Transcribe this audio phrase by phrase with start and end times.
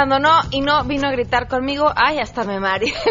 [0.00, 1.90] abandonó y no vino a gritar conmigo.
[1.94, 2.92] Ay, hasta me mareé.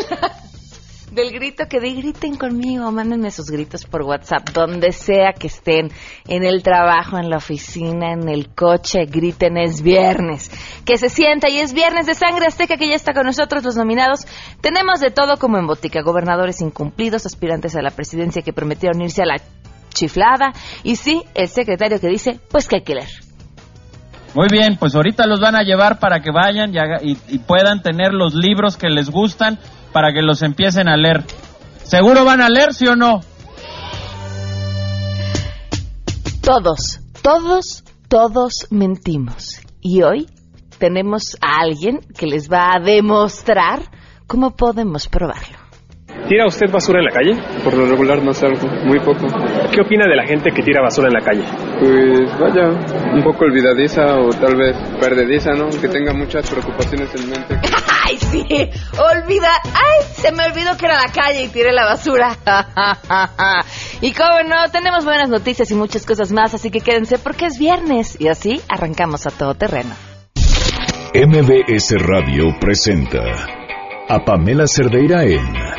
[1.11, 5.89] Del grito que di, griten conmigo, mándenme sus gritos por WhatsApp, donde sea que estén,
[6.27, 10.51] en el trabajo, en la oficina, en el coche, griten, es viernes.
[10.85, 13.75] Que se sienta y es viernes de sangre azteca que ya está con nosotros los
[13.75, 14.27] nominados.
[14.61, 19.23] Tenemos de todo como en botica, gobernadores incumplidos, aspirantes a la presidencia que prometieron irse
[19.23, 19.41] a la
[19.91, 20.53] chiflada
[20.83, 23.28] y sí, el secretario que dice, pues que hay que leer.
[24.35, 28.13] Muy bien, pues ahorita los van a llevar para que vayan y, y, puedan tener
[28.13, 29.57] los libros que les gustan
[29.91, 31.23] para que los empiecen a leer.
[31.83, 33.21] ¿Seguro van a leer, sí o no?
[36.41, 39.61] Todos, todos, todos mentimos.
[39.81, 40.27] Y hoy
[40.77, 43.81] tenemos a alguien que les va a demostrar
[44.27, 45.68] cómo podemos probarlo.
[46.29, 47.33] ¿Tira usted basura en la calle?
[47.63, 49.25] Por lo regular no salgo, muy poco.
[49.73, 51.41] ¿Qué opina de la gente que tira basura en la calle?
[51.79, 52.69] Pues vaya,
[53.15, 55.69] un poco olvidadiza o tal vez perdediza, ¿no?
[55.69, 57.55] Que tenga muchas preocupaciones en mente.
[58.05, 58.45] ¡Ay, sí!
[58.93, 59.49] Olvida.
[59.73, 60.05] ¡Ay!
[60.13, 62.37] Se me olvidó que era la calle y tiré la basura.
[64.01, 67.57] y como no, tenemos buenas noticias y muchas cosas más, así que quédense porque es
[67.57, 69.95] viernes y así arrancamos a todo terreno.
[71.15, 73.19] MBS Radio presenta
[74.07, 75.78] a Pamela Cerdeira en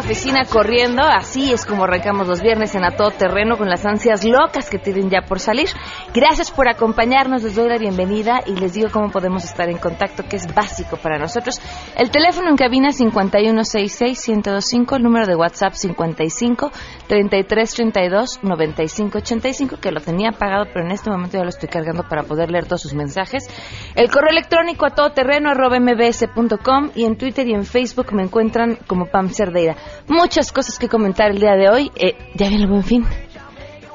[0.00, 4.24] Oficina corriendo, así es como arrancamos los viernes en A Todo Terreno con las ansias
[4.24, 5.68] locas que tienen ya por salir.
[6.12, 10.24] Gracias por acompañarnos, les doy la bienvenida y les digo cómo podemos estar en contacto,
[10.28, 11.60] que es básico para nosotros.
[11.96, 16.70] El teléfono en cabina 5166-1025, el número de WhatsApp 55
[17.06, 22.24] 3332 9585, que lo tenía pagado, pero en este momento ya lo estoy cargando para
[22.24, 23.46] poder leer todos sus mensajes.
[23.94, 29.06] El correo electrónico a todoterreno mbs.com y en Twitter y en Facebook me encuentran como
[29.32, 29.76] Cerdeira.
[30.08, 31.92] Muchas cosas que comentar el día de hoy.
[31.94, 33.06] Eh, ya viene el buen fin.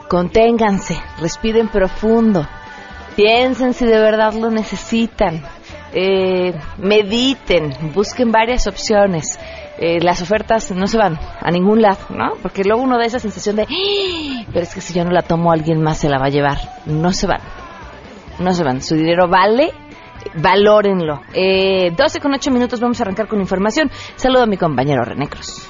[0.07, 2.47] Conténganse, respiren profundo,
[3.15, 5.43] piensen si de verdad lo necesitan,
[5.93, 9.39] eh, mediten, busquen varias opciones.
[9.77, 12.33] Eh, las ofertas no se van a ningún lado, ¿no?
[12.41, 14.45] Porque luego uno da esa sensación de, ¡Ah!
[14.53, 16.59] pero es que si yo no la tomo alguien más se la va a llevar.
[16.85, 17.41] No se van,
[18.39, 18.81] no se van.
[18.81, 19.73] Su dinero vale
[20.35, 21.21] valórenlo.
[21.33, 23.91] Eh, 12 con 8 minutos vamos a arrancar con información.
[24.15, 25.69] Saludo a mi compañero René Cruz.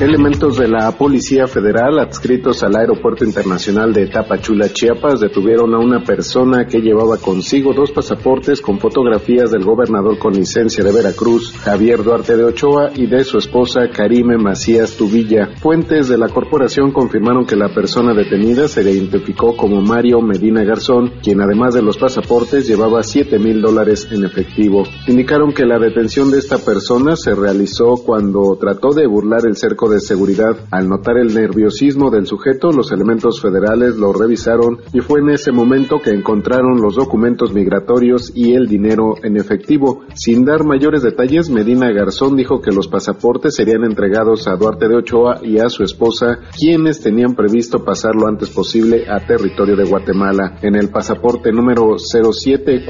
[0.00, 6.02] Elementos de la Policía Federal adscritos al Aeropuerto Internacional de Tapachula, Chiapas, detuvieron a una
[6.02, 12.02] persona que llevaba consigo dos pasaportes con fotografías del gobernador con licencia de Veracruz, Javier
[12.02, 15.50] Duarte de Ochoa, y de su esposa, Karime Macías Tubilla.
[15.60, 21.12] Fuentes de la corporación confirmaron que la persona detenida se identificó como Mario Medina Garzón,
[21.22, 24.82] quien además de los pasaportes llevaba 7 mil dólares en efectivo.
[25.06, 29.83] Indicaron que la detención de esta persona se realizó cuando trató de burlar el cerco
[29.88, 30.56] de seguridad.
[30.70, 35.52] Al notar el nerviosismo del sujeto, los elementos federales lo revisaron y fue en ese
[35.52, 40.02] momento que encontraron los documentos migratorios y el dinero en efectivo.
[40.14, 44.96] Sin dar mayores detalles, Medina Garzón dijo que los pasaportes serían entregados a Duarte de
[44.96, 50.58] Ochoa y a su esposa, quienes tenían previsto pasarlo antes posible a territorio de Guatemala.
[50.62, 52.84] En el pasaporte número 07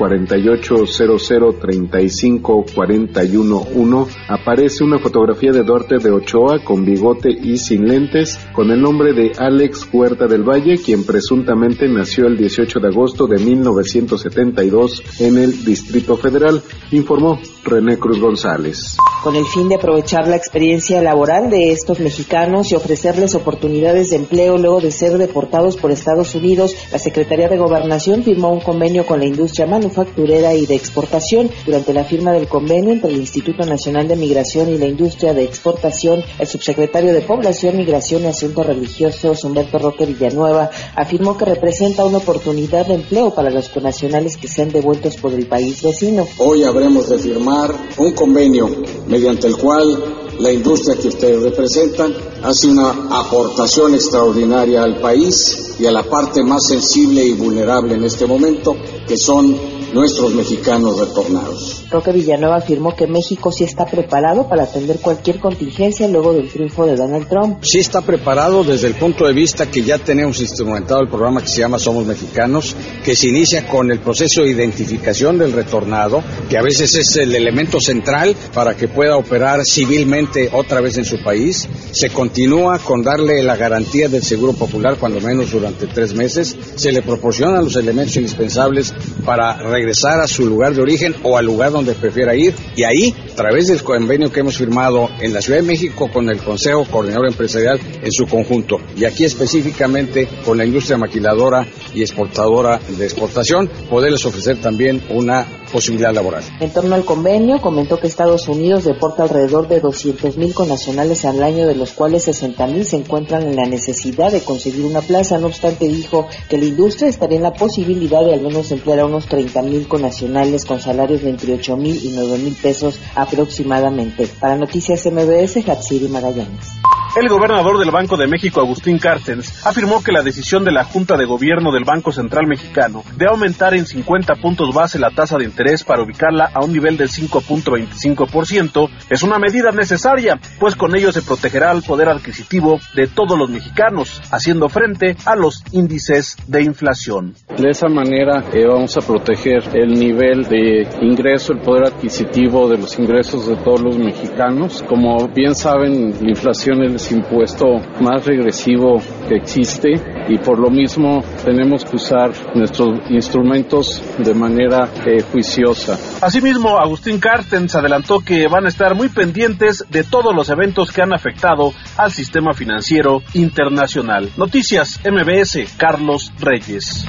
[4.29, 9.13] aparece una fotografía de Duarte de Ochoa con bigote y sin lentes, con el nombre
[9.13, 15.39] de Alex Huerta del Valle, quien presuntamente nació el 18 de agosto de 1972 en
[15.39, 18.97] el Distrito Federal, informó René Cruz González.
[19.23, 24.17] Con el fin de aprovechar la experiencia laboral de estos mexicanos y ofrecerles oportunidades de
[24.17, 29.07] empleo luego de ser deportados por Estados Unidos, la Secretaría de Gobernación firmó un convenio
[29.07, 31.51] con la industria manufacturera y de exportación.
[31.65, 35.45] Durante la firma del convenio entre el Instituto Nacional de Migración y la Industria de
[35.45, 42.05] Exportación, el subsecretario de Población, Migración y Asuntos Religiosos, Humberto Roque Villanueva, afirmó que representa
[42.05, 46.27] una oportunidad de empleo para los connacionales que sean devueltos por el país vecino.
[46.39, 48.69] Hoy habremos de firmar un convenio
[49.07, 55.87] mediante el cual la industria que ustedes representan hace una aportación extraordinaria al país y
[55.87, 58.77] a la parte más sensible y vulnerable en este momento,
[59.07, 59.57] que son
[59.95, 61.85] nuestros mexicanos retornados.
[61.89, 66.85] Roque Villanueva afirmó que México sí está preparado para atender cualquier contingencia luego del triunfo
[66.85, 67.59] de Donald Trump.
[67.63, 71.49] Sí está preparado desde el punto de vista que ya tenemos instrumentado el programa que
[71.49, 76.59] se llama Somos Mexicanos, que se inicia con el proceso de identificación del retornado, que
[76.59, 81.23] a veces es el elemento central para que pueda operar civilmente otra vez en su
[81.23, 81.69] país.
[81.93, 86.57] Se continúa con darle la garantía del seguro popular, cuando menos durante tres meses.
[86.77, 88.95] Se le proporcionan los elementos indispensables
[89.25, 92.55] para regresar a su lugar de origen o al lugar donde prefiera ir.
[92.77, 96.29] Y ahí, a través del convenio que hemos firmado en la Ciudad de México con
[96.29, 102.03] el Consejo Coordinador Empresarial en su conjunto, y aquí específicamente con la industria maquiladora y
[102.03, 106.45] exportadora de exportación, poderles ofrecer también una posibilidad laboral.
[106.61, 111.67] En torno al convenio, comentó que Estados Unidos deporta alrededor de 200.000 connacionales al año,
[111.67, 115.37] de los cuales 60.000 se encuentran en la necesidad de conseguir una plaza.
[115.39, 119.07] No obstante, dijo que la industria estaría en la posibilidad de al menos emplear a
[119.07, 124.29] unos 30.000 connacionales con salarios de entre 8.000 y 9.000 pesos aproximadamente.
[124.39, 126.69] Para Noticias MBS, Hatsiri Magallanes.
[127.17, 131.17] El gobernador del Banco de México, Agustín Carstens, afirmó que la decisión de la Junta
[131.17, 135.45] de Gobierno del Banco Central Mexicano de aumentar en 50 puntos base la tasa de
[135.45, 141.13] interés para ubicarla a un nivel del 5.25% es una medida necesaria, pues con ello
[141.13, 146.65] se protegerá el poder adquisitivo de todos los mexicanos, haciendo frente a los índices de
[146.65, 147.37] inflación.
[147.57, 152.79] De esa manera eh, vamos a proteger el nivel de ingreso, el poder adquisitivo de
[152.79, 154.83] los ingresos de todos los mexicanos.
[154.89, 157.67] Como bien saben, la inflación es impuesto
[158.01, 164.89] más regresivo que existe y por lo mismo tenemos que usar nuestros instrumentos de manera
[165.07, 165.99] eh, juiciosa.
[166.21, 171.03] Asimismo, Agustín Cartens adelantó que van a estar muy pendientes de todos los eventos que
[171.03, 174.31] han afectado al sistema financiero internacional.
[174.37, 177.05] Noticias MBS, Carlos Reyes.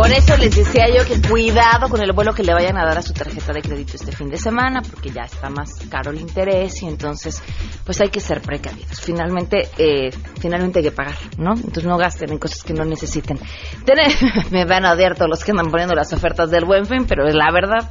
[0.00, 2.96] Por eso les decía yo que cuidado con el vuelo que le vayan a dar
[2.96, 6.18] a su tarjeta de crédito este fin de semana, porque ya está más caro el
[6.18, 7.42] interés y entonces
[7.84, 8.98] pues hay que ser precavidos.
[8.98, 10.08] Finalmente, eh,
[10.40, 11.52] finalmente hay que pagar, ¿no?
[11.52, 13.38] Entonces no gasten en cosas que no necesiten.
[14.50, 17.28] me van a odiar todos los que andan poniendo las ofertas del buen fin, pero
[17.28, 17.90] es la verdad,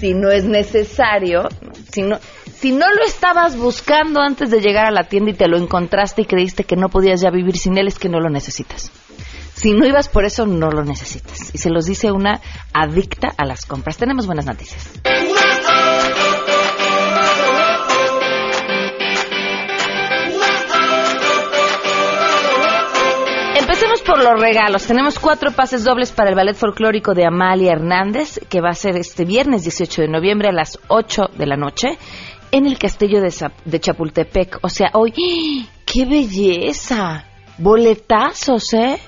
[0.00, 1.48] si no es necesario,
[1.92, 2.18] si no,
[2.52, 6.22] si no lo estabas buscando antes de llegar a la tienda y te lo encontraste
[6.22, 8.90] y creíste que no podías ya vivir sin él, es que no lo necesitas.
[9.54, 11.54] Si no ibas por eso, no lo necesitas.
[11.54, 12.40] Y se los dice una
[12.72, 13.96] adicta a las compras.
[13.96, 14.90] Tenemos buenas noticias.
[23.56, 24.86] Empecemos por los regalos.
[24.86, 28.96] Tenemos cuatro pases dobles para el ballet folclórico de Amalia Hernández, que va a ser
[28.96, 31.96] este viernes 18 de noviembre a las 8 de la noche
[32.50, 33.32] en el castillo de,
[33.64, 34.58] de Chapultepec.
[34.62, 35.68] O sea, hoy, ¡ah!
[35.86, 37.24] ¡qué belleza!
[37.58, 38.98] Boletazos, ¿eh?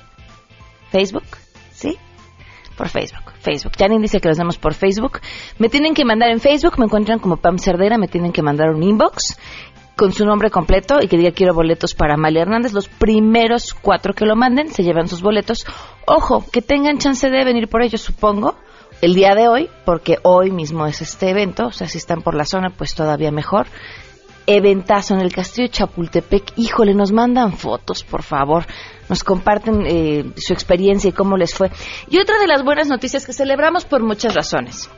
[0.90, 1.24] Facebook,
[1.72, 1.96] ¿sí?
[2.76, 3.72] Por Facebook, Facebook.
[3.78, 5.20] Janine dice que los damos por Facebook.
[5.58, 8.70] Me tienen que mandar en Facebook, me encuentran como Pam Cerdera, me tienen que mandar
[8.70, 9.38] un inbox
[9.96, 12.72] con su nombre completo y que diga quiero boletos para Amalia Hernández.
[12.74, 15.64] Los primeros cuatro que lo manden se llevan sus boletos.
[16.06, 18.56] Ojo, que tengan chance de venir por ellos, supongo,
[19.00, 21.66] el día de hoy, porque hoy mismo es este evento.
[21.66, 23.66] O sea, si están por la zona, pues todavía mejor
[24.46, 26.52] eventazo en el castillo de Chapultepec.
[26.56, 28.66] Híjole, nos mandan fotos, por favor.
[29.08, 31.70] Nos comparten eh, su experiencia y cómo les fue.
[32.08, 34.90] Y otra de las buenas noticias que celebramos por muchas razones.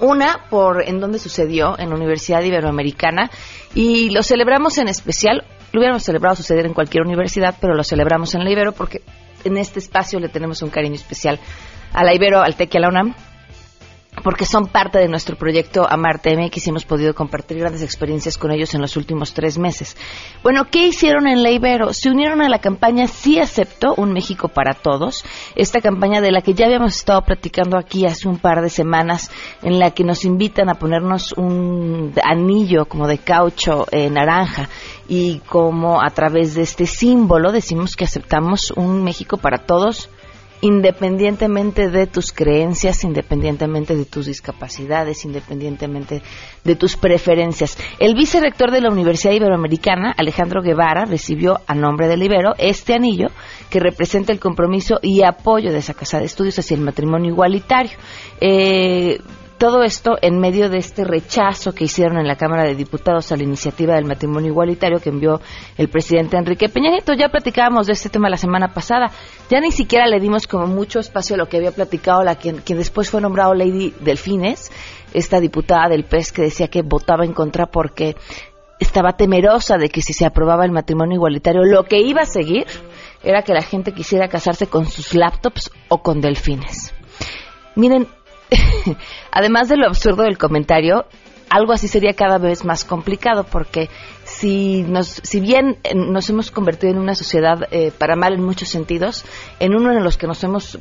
[0.00, 3.30] Una, por en dónde sucedió, en la Universidad Iberoamericana,
[3.74, 8.34] y lo celebramos en especial, lo hubiéramos celebrado suceder en cualquier universidad, pero lo celebramos
[8.34, 9.02] en la Ibero porque
[9.44, 11.38] en este espacio le tenemos un cariño especial
[11.92, 13.14] a la Ibero, al TEC y a la UNAM
[14.22, 18.52] porque son parte de nuestro proyecto Amarte MX y hemos podido compartir grandes experiencias con
[18.52, 19.96] ellos en los últimos tres meses.
[20.42, 21.92] Bueno, ¿qué hicieron en la Ibero?
[21.94, 25.24] Se unieron a la campaña Sí Acepto, un México para Todos,
[25.56, 29.30] esta campaña de la que ya habíamos estado platicando aquí hace un par de semanas,
[29.62, 34.68] en la que nos invitan a ponernos un anillo como de caucho eh, naranja
[35.08, 40.10] y como a través de este símbolo decimos que aceptamos un México para Todos
[40.62, 46.22] independientemente de tus creencias, independientemente de tus discapacidades, independientemente
[46.62, 47.76] de tus preferencias.
[47.98, 53.28] El vicerrector de la Universidad Iberoamericana, Alejandro Guevara, recibió a nombre del Ibero este anillo
[53.70, 57.98] que representa el compromiso y apoyo de esa casa de estudios hacia el matrimonio igualitario.
[58.40, 59.18] Eh,
[59.62, 63.36] todo esto en medio de este rechazo que hicieron en la Cámara de Diputados a
[63.36, 65.40] la iniciativa del matrimonio igualitario que envió
[65.78, 67.12] el presidente Enrique Peña Nieto.
[67.12, 69.12] Ya platicábamos de este tema la semana pasada.
[69.50, 72.56] Ya ni siquiera le dimos como mucho espacio a lo que había platicado la quien,
[72.56, 74.72] quien después fue nombrado Lady Delfines,
[75.14, 78.16] esta diputada del PES que decía que votaba en contra porque
[78.80, 82.66] estaba temerosa de que si se aprobaba el matrimonio igualitario, lo que iba a seguir
[83.22, 86.92] era que la gente quisiera casarse con sus laptops o con delfines.
[87.76, 88.08] Miren,
[89.30, 91.06] además de lo absurdo del comentario,
[91.50, 93.90] algo así sería cada vez más complicado porque
[94.24, 98.42] si nos si bien eh, nos hemos convertido en una sociedad eh, para mal en
[98.42, 99.24] muchos sentidos
[99.60, 100.78] en uno en los que nos hemos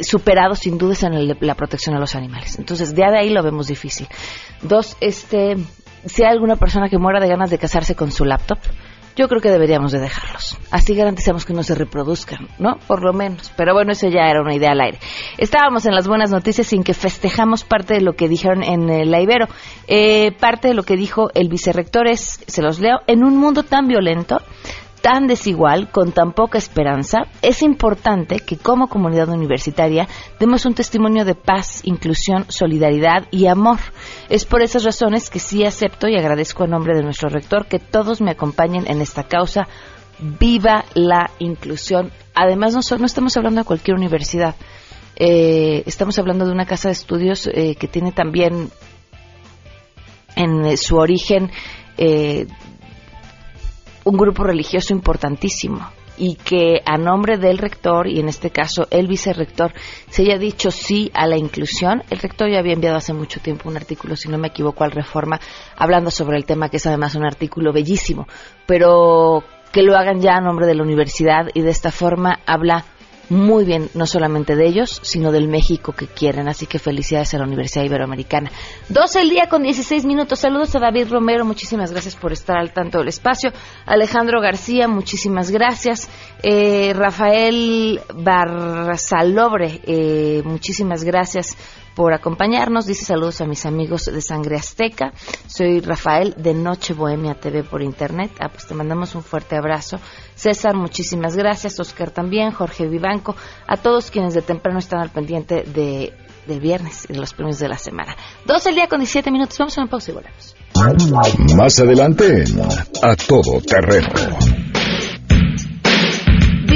[0.00, 2.58] superado sin dudas en el- la protección a los animales.
[2.58, 4.08] Entonces de ahí lo vemos difícil.
[4.62, 5.56] Dos este
[6.06, 8.58] si hay alguna persona que muera de ganas de casarse con su laptop
[9.16, 10.58] yo creo que deberíamos de dejarlos.
[10.70, 12.78] Así garantizamos que no se reproduzcan, ¿no?
[12.86, 13.52] Por lo menos.
[13.56, 14.98] Pero bueno, eso ya era una idea al aire.
[15.38, 19.04] Estábamos en las buenas noticias sin que festejamos parte de lo que dijeron en eh,
[19.04, 19.46] la Ibero.
[19.86, 23.62] Eh, parte de lo que dijo el vicerrector es, se los leo, en un mundo
[23.62, 24.40] tan violento,
[25.02, 31.24] tan desigual, con tan poca esperanza, es importante que como comunidad universitaria demos un testimonio
[31.24, 33.78] de paz, inclusión, solidaridad y amor.
[34.30, 37.80] Es por esas razones que sí acepto y agradezco a nombre de nuestro rector que
[37.80, 39.66] todos me acompañen en esta causa.
[40.20, 42.12] Viva la inclusión.
[42.32, 44.54] Además, no, no estamos hablando de cualquier universidad.
[45.16, 48.70] Eh, estamos hablando de una casa de estudios eh, que tiene también
[50.36, 51.50] en eh, su origen
[51.98, 52.46] eh,
[54.04, 59.06] un grupo religioso importantísimo y que a nombre del rector y en este caso el
[59.06, 59.72] vicerrector
[60.08, 62.02] se haya dicho sí a la inclusión.
[62.10, 64.90] El rector ya había enviado hace mucho tiempo un artículo, si no me equivoco, al
[64.90, 65.40] Reforma,
[65.76, 68.26] hablando sobre el tema, que es además un artículo bellísimo,
[68.66, 69.42] pero
[69.72, 72.84] que lo hagan ya a nombre de la universidad y de esta forma habla
[73.28, 76.48] muy bien, no solamente de ellos, sino del México que quieren.
[76.48, 78.50] Así que felicidades a la Universidad Iberoamericana.
[78.88, 80.40] 12 el día con 16 minutos.
[80.40, 81.44] Saludos a David Romero.
[81.44, 83.52] Muchísimas gracias por estar al tanto del espacio.
[83.86, 86.08] Alejandro García, muchísimas gracias.
[86.42, 91.56] Eh, Rafael Barzalobre, eh, muchísimas gracias
[91.94, 92.86] por acompañarnos.
[92.86, 95.12] Dice saludos a mis amigos de Sangre Azteca.
[95.46, 98.30] Soy Rafael de Noche Bohemia TV por internet.
[98.40, 99.98] Ah, pues te mandamos un fuerte abrazo.
[100.34, 101.78] César, muchísimas gracias.
[101.80, 102.52] Oscar también.
[102.52, 103.36] Jorge Vivanco.
[103.66, 106.12] A todos quienes de temprano están al pendiente de,
[106.46, 108.16] del viernes y de los premios de la semana.
[108.46, 109.58] 12 el día con 17 minutos.
[109.58, 110.56] Vamos a una pausa y volvemos.
[111.56, 112.44] Más adelante
[113.02, 114.81] A Todo Terreno.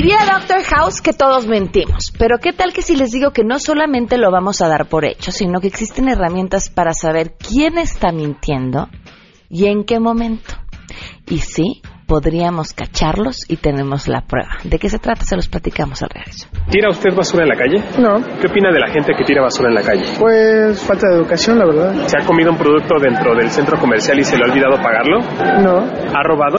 [0.07, 3.59] Diría Doctor House que todos mentimos, pero ¿qué tal que si les digo que no
[3.59, 8.13] solamente lo vamos a dar por hecho, sino que existen herramientas para saber quién está
[8.13, 8.87] mintiendo
[9.49, 10.55] y en qué momento?
[11.27, 14.59] Y sí, podríamos cacharlos y tenemos la prueba.
[14.63, 15.25] ¿De qué se trata?
[15.25, 16.47] Se los platicamos al regreso.
[16.71, 17.83] ¿Tira usted basura en la calle?
[17.99, 20.05] No, ¿Qué opina de la gente que tira basura en la calle?
[20.21, 22.07] pues falta de educación, la verdad.
[22.07, 25.19] ¿Se ha comido un producto dentro del centro comercial y se le ha olvidado pagarlo?
[25.65, 25.79] No.
[26.15, 26.59] ¿Ha robado?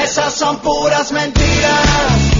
[0.00, 2.32] Esas son puras mentiras.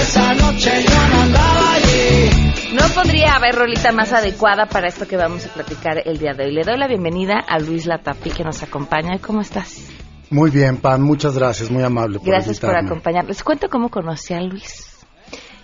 [0.00, 2.30] Esa noche yo no andaba allí.
[2.72, 6.44] No podría haber rolita más adecuada para esto que vamos a platicar el día de
[6.46, 6.52] hoy.
[6.52, 9.18] Le doy la bienvenida a Luis Latapi que nos acompaña.
[9.18, 9.86] ¿Cómo estás?
[10.30, 12.18] Muy bien, Pam, muchas gracias, muy amable.
[12.18, 12.90] Por Gracias por invitarme.
[12.90, 13.28] acompañarnos.
[13.28, 14.87] Les cuento cómo conocí a Luis.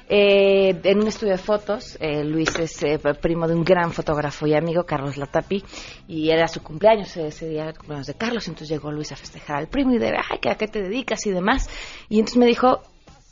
[0.08, 4.46] Eh, en un estudio de fotos, eh, Luis es eh, primo de un gran fotógrafo
[4.46, 5.64] y amigo, Carlos Latapi,
[6.08, 9.56] y era su cumpleaños ese día, el cumpleaños de Carlos, entonces llegó Luis a festejar
[9.56, 11.70] al primo y de, ay, ¿a qué te dedicas y demás?
[12.08, 12.82] Y entonces me dijo,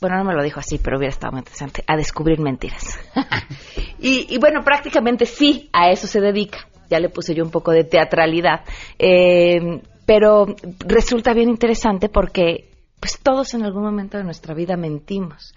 [0.01, 2.99] bueno, no me lo dijo así, pero hubiera estado muy interesante, a descubrir mentiras.
[3.99, 6.67] y, y bueno, prácticamente sí, a eso se dedica.
[6.89, 8.61] Ya le puse yo un poco de teatralidad.
[8.99, 10.47] Eh, pero
[10.85, 12.72] resulta bien interesante porque
[13.03, 15.53] pues todos en algún momento de nuestra vida mentimos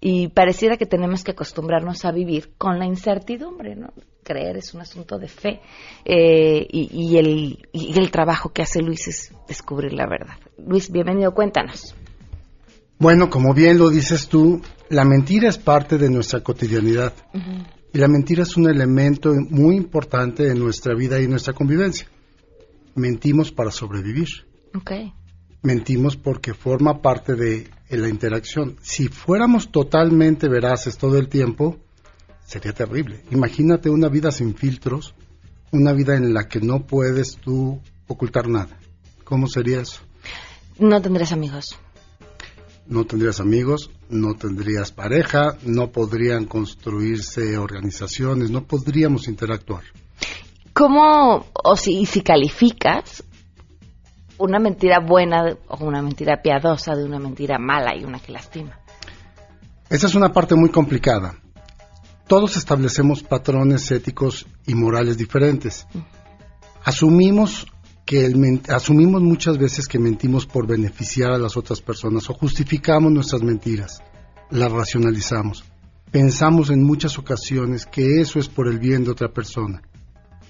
[0.00, 3.92] y pareciera que tenemos que acostumbrarnos a vivir con la incertidumbre, ¿no?
[4.22, 5.60] Creer es un asunto de fe
[6.04, 10.36] eh, y, y el, y el trabajo que hace Luis es descubrir la verdad.
[10.64, 11.96] Luis, bienvenido, cuéntanos.
[13.00, 17.12] Bueno, como bien lo dices tú, la mentira es parte de nuestra cotidianidad
[17.92, 22.06] y la mentira es un elemento muy importante en nuestra vida y nuestra convivencia.
[22.94, 24.28] Mentimos para sobrevivir.
[24.76, 24.92] Ok.
[25.64, 28.76] Mentimos porque forma parte de la interacción.
[28.82, 31.78] Si fuéramos totalmente veraces todo el tiempo,
[32.44, 33.24] sería terrible.
[33.30, 35.14] Imagínate una vida sin filtros,
[35.72, 38.78] una vida en la que no puedes tú ocultar nada.
[39.24, 40.02] ¿Cómo sería eso?
[40.78, 41.78] No tendrás amigos.
[42.86, 49.84] No tendrías amigos, no tendrías pareja, no podrían construirse organizaciones, no podríamos interactuar.
[50.74, 53.24] ¿Cómo, o si, y si calificas,
[54.38, 58.78] una mentira buena o una mentira piadosa de una mentira mala y una que lastima?
[59.88, 61.34] Esa es una parte muy complicada.
[62.26, 65.86] Todos establecemos patrones éticos y morales diferentes.
[66.82, 67.66] Asumimos
[68.04, 73.12] que el asumimos muchas veces que mentimos por beneficiar a las otras personas o justificamos
[73.12, 74.02] nuestras mentiras,
[74.50, 75.64] las racionalizamos.
[76.10, 79.82] Pensamos en muchas ocasiones que eso es por el bien de otra persona.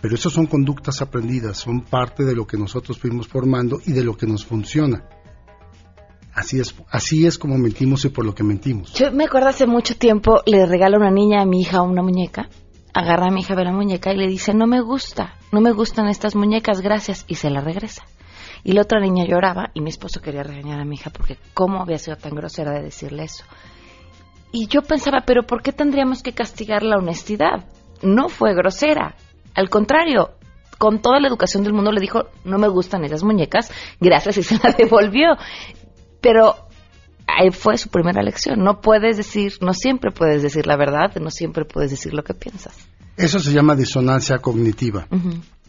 [0.04, 4.04] Pero eso son conductas aprendidas, son parte de lo que nosotros fuimos formando y de
[4.04, 5.08] lo que nos funciona.
[6.34, 8.92] Así es, así es como mentimos y por lo que mentimos.
[8.92, 12.50] Yo me acuerdo hace mucho tiempo, le regala una niña a mi hija una muñeca,
[12.92, 15.62] agarra a mi hija a ver la muñeca y le dice, no me gusta, no
[15.62, 18.04] me gustan estas muñecas, gracias, y se la regresa.
[18.62, 21.80] Y la otra niña lloraba y mi esposo quería regañar a mi hija porque cómo
[21.80, 23.44] había sido tan grosera de decirle eso.
[24.52, 27.64] Y yo pensaba, pero ¿por qué tendríamos que castigar la honestidad?
[28.02, 29.16] No fue grosera.
[29.54, 30.30] Al contrario,
[30.78, 33.70] con toda la educación del mundo le dijo, no me gustan esas muñecas,
[34.00, 35.37] gracias, y se la devolvió.
[36.20, 36.54] Pero
[37.26, 38.62] ahí fue su primera lección.
[38.62, 42.34] No puedes decir, no siempre puedes decir la verdad, no siempre puedes decir lo que
[42.34, 42.76] piensas.
[43.16, 45.06] Eso se llama disonancia cognitiva.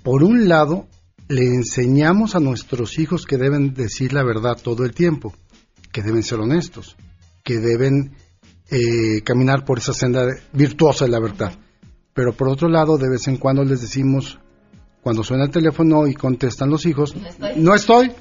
[0.04, 0.88] Por un lado,
[1.28, 5.34] le enseñamos a nuestros hijos que deben decir la verdad todo el tiempo,
[5.92, 6.96] que deben ser honestos,
[7.44, 8.16] que deben
[8.70, 11.54] eh, caminar por esa senda virtuosa de la verdad.
[12.16, 14.40] Pero por otro lado, de vez en cuando les decimos,
[15.04, 17.14] cuando suena el teléfono y contestan los hijos,
[17.58, 18.12] no estoy.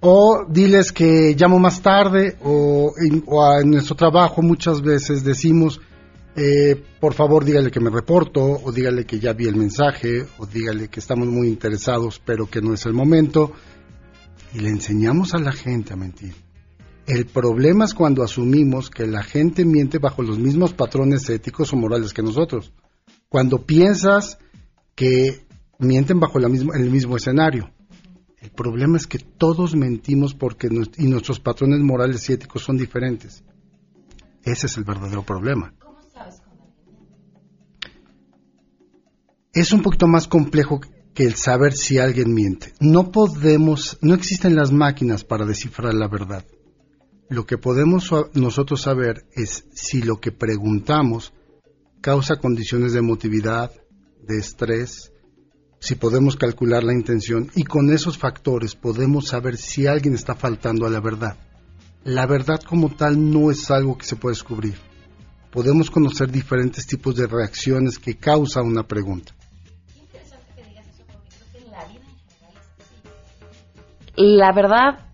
[0.00, 5.24] O diles que llamo más tarde, o, en- o a- en nuestro trabajo muchas veces
[5.24, 5.80] decimos,
[6.36, 10.46] eh, por favor dígale que me reporto, o dígale que ya vi el mensaje, o
[10.46, 13.52] dígale que estamos muy interesados, pero que no es el momento.
[14.54, 16.34] Y le enseñamos a la gente a mentir.
[17.06, 21.76] El problema es cuando asumimos que la gente miente bajo los mismos patrones éticos o
[21.76, 22.72] morales que nosotros.
[23.32, 24.36] Cuando piensas
[24.94, 25.46] que
[25.78, 27.70] mienten bajo la misma- el mismo escenario.
[28.42, 33.42] El problema es que todos mentimos porque y nuestros patrones morales y éticos son diferentes.
[34.44, 35.72] Ese es el verdadero problema.
[39.54, 40.82] Es un poquito más complejo
[41.14, 42.74] que el saber si alguien miente.
[42.80, 46.44] No podemos, no existen las máquinas para descifrar la verdad.
[47.30, 51.32] Lo que podemos nosotros saber es si lo que preguntamos
[52.02, 53.70] causa condiciones de emotividad,
[54.20, 55.12] de estrés,
[55.78, 60.84] si podemos calcular la intención y con esos factores podemos saber si alguien está faltando
[60.86, 61.36] a la verdad.
[62.04, 64.74] La verdad como tal no es algo que se puede descubrir.
[65.50, 69.32] Podemos conocer diferentes tipos de reacciones que causa una pregunta.
[74.16, 75.06] La verdad,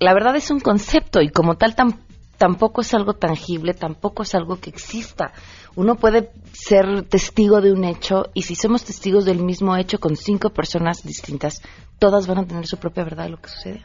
[0.00, 1.98] la verdad es un concepto y como tal tam-
[2.36, 5.32] tampoco es algo tangible, tampoco es algo que exista.
[5.76, 10.16] Uno puede ser testigo de un hecho y si somos testigos del mismo hecho con
[10.16, 11.62] cinco personas distintas,
[11.98, 13.84] todas van a tener su propia verdad de lo que sucede.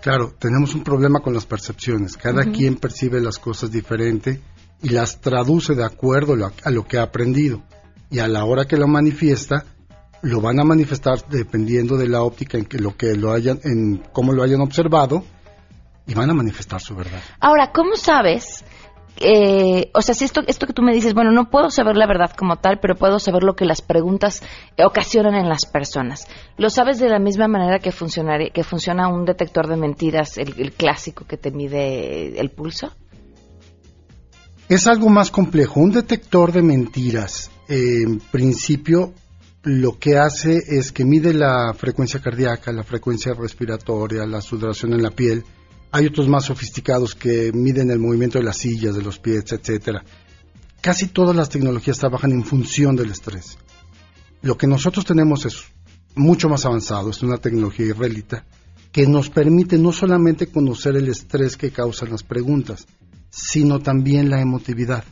[0.00, 2.16] Claro, tenemos un problema con las percepciones.
[2.16, 4.40] Cada quien percibe las cosas diferente
[4.82, 7.62] y las traduce de acuerdo a lo- a lo que ha aprendido.
[8.10, 9.64] Y a la hora que lo manifiesta,
[10.22, 14.02] lo van a manifestar dependiendo de la óptica en que lo que lo hayan, en
[14.12, 15.24] cómo lo hayan observado,
[16.06, 17.20] y van a manifestar su verdad.
[17.38, 18.64] Ahora, ¿cómo sabes?
[19.20, 22.06] Eh, o sea, si esto, esto que tú me dices, bueno, no puedo saber la
[22.06, 24.42] verdad como tal, pero puedo saber lo que las preguntas
[24.76, 26.26] eh, ocasionan en las personas.
[26.56, 30.72] ¿Lo sabes de la misma manera que, que funciona un detector de mentiras, el, el
[30.72, 32.92] clásico que te mide el pulso?
[34.68, 35.80] Es algo más complejo.
[35.80, 39.14] Un detector de mentiras, eh, en principio,
[39.62, 45.02] lo que hace es que mide la frecuencia cardíaca, la frecuencia respiratoria, la sudoración en
[45.02, 45.44] la piel.
[45.90, 50.04] Hay otros más sofisticados que miden el movimiento de las sillas, de los pies, etcétera.
[50.80, 53.58] Casi todas las tecnologías trabajan en función del estrés.
[54.42, 55.64] Lo que nosotros tenemos es
[56.14, 58.44] mucho más avanzado, es una tecnología israelita
[58.92, 62.86] que nos permite no solamente conocer el estrés que causan las preguntas,
[63.30, 65.04] sino también la emotividad.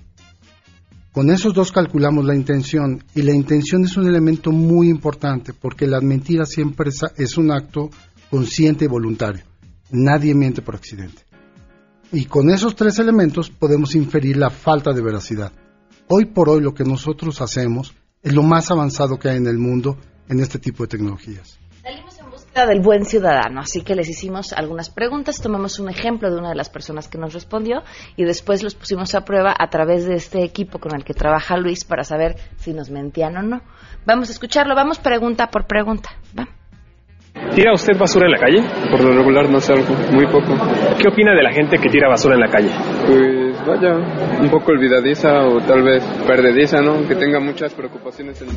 [1.12, 5.86] Con esos dos calculamos la intención y la intención es un elemento muy importante porque
[5.86, 7.90] la mentira siempre es, es un acto
[8.30, 9.44] consciente y voluntario.
[9.90, 11.22] Nadie miente por accidente.
[12.12, 15.52] Y con esos tres elementos podemos inferir la falta de veracidad.
[16.08, 19.58] Hoy por hoy lo que nosotros hacemos es lo más avanzado que hay en el
[19.58, 21.58] mundo en este tipo de tecnologías.
[22.30, 26.50] búsqueda del buen ciudadano, así que les hicimos algunas preguntas, tomamos un ejemplo de una
[26.50, 27.82] de las personas que nos respondió
[28.16, 31.56] y después los pusimos a prueba a través de este equipo con el que trabaja
[31.56, 33.62] Luis para saber si nos mentían o no.
[34.04, 36.10] Vamos a escucharlo, vamos pregunta por pregunta.
[36.38, 36.48] Va.
[37.54, 38.62] ¿Tira usted basura en la calle?
[38.90, 40.54] Por lo regular no salgo, muy poco.
[40.98, 42.70] ¿Qué opina de la gente que tira basura en la calle?
[43.06, 43.94] Pues vaya,
[44.40, 47.06] un poco olvidadiza o tal vez perdediza, ¿no?
[47.08, 48.48] Que tenga muchas preocupaciones en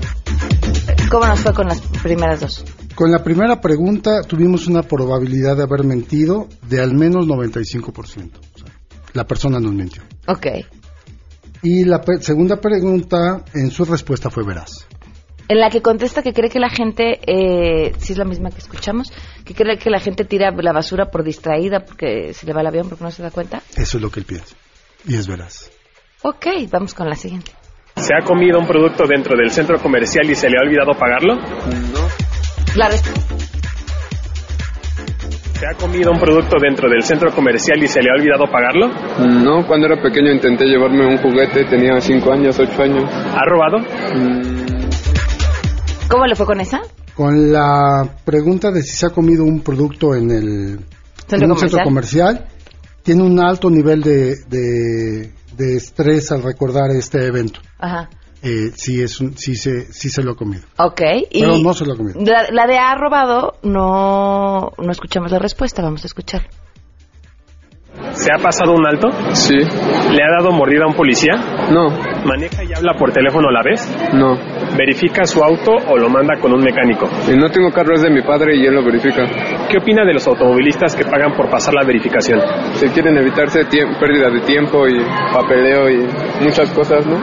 [1.10, 2.66] ¿Cómo nos fue con las primeras dos?
[2.96, 7.92] Con la primera pregunta tuvimos una probabilidad de haber mentido de al menos 95%.
[7.96, 8.68] O sea,
[9.14, 10.04] la persona nos mintió.
[10.28, 10.48] Ok.
[11.64, 14.88] Y la pe- segunda pregunta, en su respuesta fue veraz.
[15.50, 18.60] En la que contesta que cree que la gente, eh, si es la misma que
[18.60, 19.12] escuchamos,
[19.44, 22.68] que cree que la gente tira la basura por distraída porque se le va el
[22.68, 23.64] avión porque no se da cuenta.
[23.76, 24.56] Eso es lo que él piensa.
[25.08, 25.72] Y es veraz.
[26.22, 27.52] Ok, vamos con la siguiente.
[27.96, 31.36] ¿Se ha comido un producto dentro del centro comercial y se le ha olvidado pagarlo?
[32.76, 33.36] La respuesta.
[35.60, 38.88] ¿Se ha comido un producto dentro del centro comercial y se le ha olvidado pagarlo?
[39.28, 43.04] No, cuando era pequeño intenté llevarme un juguete, tenía 5 años, 8 años.
[43.12, 44.59] ¿Ha robado?
[46.10, 46.82] ¿Cómo le fue con esa?
[47.16, 50.80] Con la pregunta de si se ha comido un producto en el
[51.28, 52.48] ¿Centro en un centro comercial?
[53.04, 57.60] tiene un alto nivel de, de, de estrés al recordar este evento.
[57.80, 58.10] Ajá.
[58.42, 60.64] Eh, sí, es un- sí, se, sí se lo ha comido.
[60.78, 61.02] Ok.
[61.32, 62.20] Y Pero no se lo ha comido.
[62.22, 66.50] la, la de ha robado, no, no escuchamos la respuesta, vamos a escuchar.
[68.20, 69.08] ¿Se ha pasado un alto?
[69.32, 69.56] Sí.
[69.56, 71.36] ¿Le ha dado mordida a un policía?
[71.72, 71.88] No.
[72.26, 73.80] ¿Maneja y habla por teléfono a la vez?
[74.14, 74.38] No.
[74.76, 77.08] ¿Verifica su auto o lo manda con un mecánico?
[77.32, 79.24] Y no tengo carro, es de mi padre y él lo verifica.
[79.70, 82.42] ¿Qué opina de los automovilistas que pagan por pasar la verificación?
[82.74, 85.00] Se quieren evitarse pérdida de tiempo y
[85.34, 86.06] papeleo y
[86.44, 87.16] muchas cosas, ¿no?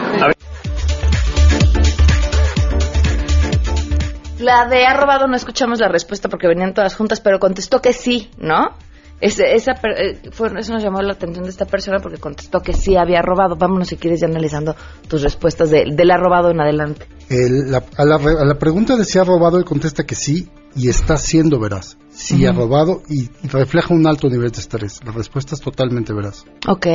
[4.38, 7.92] La de ha robado no escuchamos la respuesta porque venían todas juntas, pero contestó que
[7.92, 8.70] sí, ¿no?
[9.20, 12.72] Ese- esa, eh, fue, eso nos llamó la atención de esta persona porque contestó que
[12.74, 13.56] sí había robado.
[13.56, 14.76] Vámonos si quieres ya analizando
[15.08, 17.06] tus respuestas de, del ha robado en adelante.
[17.30, 20.14] El- la- a, la, re- a la pregunta de si ha robado, él contesta que
[20.14, 21.96] sí y está siendo veraz.
[22.10, 25.00] Sí ha robado y, y refleja un alto nivel de estrés.
[25.04, 26.44] La respuesta es totalmente veraz.
[26.68, 26.86] Ok.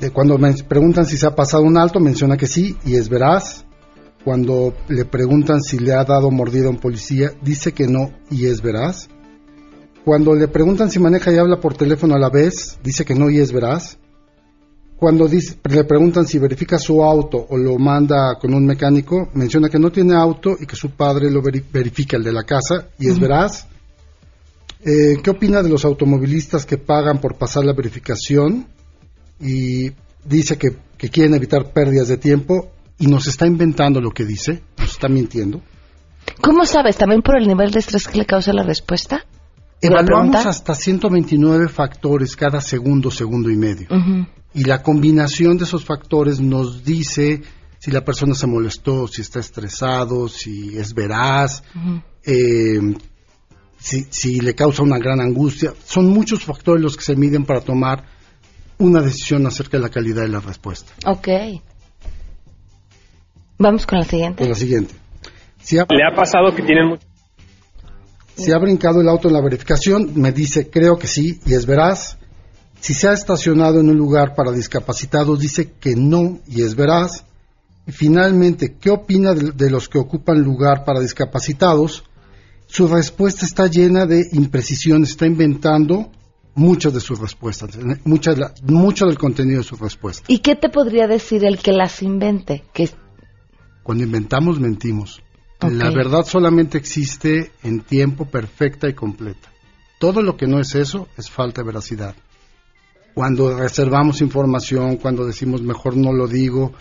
[0.00, 3.08] De cuando me preguntan si se ha pasado un alto, menciona que sí y es
[3.08, 3.64] veraz.
[4.24, 8.46] Cuando le preguntan si le ha dado mordida a un policía, dice que no y
[8.46, 9.08] es veraz.
[10.04, 13.28] Cuando le preguntan si maneja y habla por teléfono a la vez, dice que no
[13.30, 13.98] y es veraz.
[14.96, 19.68] Cuando dice- le preguntan si verifica su auto o lo manda con un mecánico, menciona
[19.68, 22.88] que no tiene auto y que su padre lo veri- verifica, el de la casa,
[22.98, 23.22] y es Ujú.
[23.22, 23.66] veraz.
[24.84, 28.66] Eh, ¿Qué opina de los automovilistas que pagan por pasar la verificación?
[29.40, 29.90] Y
[30.24, 34.62] dice que, que quieren evitar pérdidas de tiempo y nos está inventando lo que dice,
[34.78, 35.62] nos está mintiendo.
[36.42, 36.96] ¿Cómo sabes?
[36.96, 39.24] ¿También por el nivel de estrés que le causa la respuesta?
[39.80, 43.88] ¿De la Evaluamos hasta 129 factores cada segundo, segundo y medio.
[44.52, 47.42] Y la combinación de esos factores nos dice
[47.78, 51.62] si la persona se molestó, si está estresado, si es veraz,
[52.26, 52.78] eh,
[53.78, 55.72] si, si le causa una gran angustia.
[55.84, 58.04] Son muchos factores los que se miden para tomar
[58.76, 60.92] una decisión acerca de la calidad de la respuesta.
[61.06, 61.28] Ok.
[63.58, 64.38] Vamos con la siguiente.
[64.38, 64.94] Pues la siguiente.
[65.62, 67.09] Si ha, ¿Le ha pasado que tienen mucho...
[68.40, 71.66] si ha brincado el auto en la verificación, me dice creo que sí y es
[71.66, 72.16] veraz.
[72.80, 77.24] Si se ha estacionado en un lugar para discapacitados, dice que no y es veraz.
[77.86, 82.04] Y finalmente, ¿qué opina de, de los que ocupan lugar para discapacitados?
[82.66, 86.10] Su respuesta está llena de imprecisiones, está inventando
[86.54, 87.70] muchas de sus respuestas,
[88.04, 90.24] muchas, la- mucho del contenido de sus respuestas.
[90.28, 92.64] ¿Y qué te podría decir el que las invente?
[92.72, 92.90] Que
[93.82, 95.20] Cuando inventamos, mentimos.
[95.68, 99.50] La verdad solamente existe en tiempo perfecta y completa.
[99.98, 102.14] Todo lo que no es eso es falta de veracidad.
[103.12, 106.72] Cuando reservamos información, cuando decimos mejor no lo digo,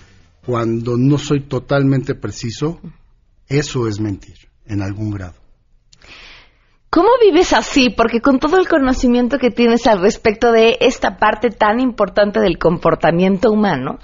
[0.46, 2.80] cuando no soy totalmente preciso,
[3.48, 5.36] eso es mentir en algún grado.
[6.90, 7.90] ¿Cómo vives así?
[7.92, 12.58] Porque con todo el conocimiento que tienes al respecto de esta parte tan importante del
[12.58, 14.00] comportamiento humano,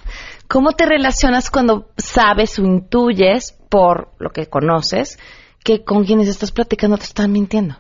[0.47, 5.17] ¿cómo te relacionas cuando sabes o intuyes, por lo que conoces,
[5.63, 7.75] que con quienes estás platicando te están mintiendo?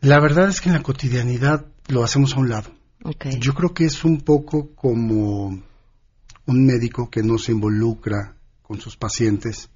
[0.00, 2.70] La verdad es que en la cotidianidad lo hacemos a un lado.
[3.04, 3.38] Okay.
[3.38, 5.62] Yo creo que es un poco como
[6.46, 9.70] un médico que no se involucra con sus pacientes,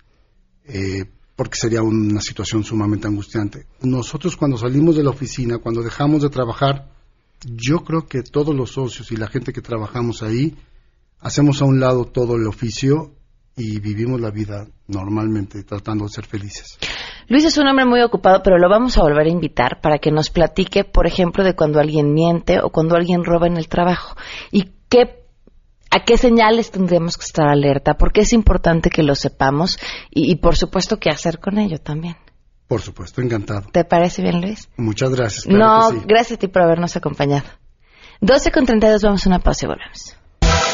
[0.64, 3.66] eh, porque sería una situación sumamente angustiante.
[3.82, 6.90] Nosotros cuando salimos de la oficina, cuando dejamos de trabajar,
[7.44, 10.56] yo creo que todos los socios y la gente que trabajamos ahí,
[11.20, 13.12] hacemos a un lado todo el oficio
[13.56, 16.78] y vivimos la vida normalmente tratando de ser felices.
[17.28, 20.12] Luis es un hombre muy ocupado, pero lo vamos a volver a invitar para que
[20.12, 24.14] nos platique, por ejemplo, de cuando alguien miente o cuando alguien roba en el trabajo.
[24.52, 25.24] ¿Y qué,
[25.90, 27.94] a qué señales tendríamos que estar alerta?
[27.94, 29.78] Porque es importante que lo sepamos
[30.10, 32.16] y, y, por supuesto, qué hacer con ello también.
[32.68, 33.68] Por supuesto, encantado.
[33.72, 34.68] ¿Te parece bien, Luis?
[34.76, 35.44] Muchas gracias.
[35.44, 36.04] claro no, sí.
[36.06, 37.46] gracias a ti por habernos acompañado.
[38.20, 40.16] 12 con 32, vamos a una pausa y volvemos.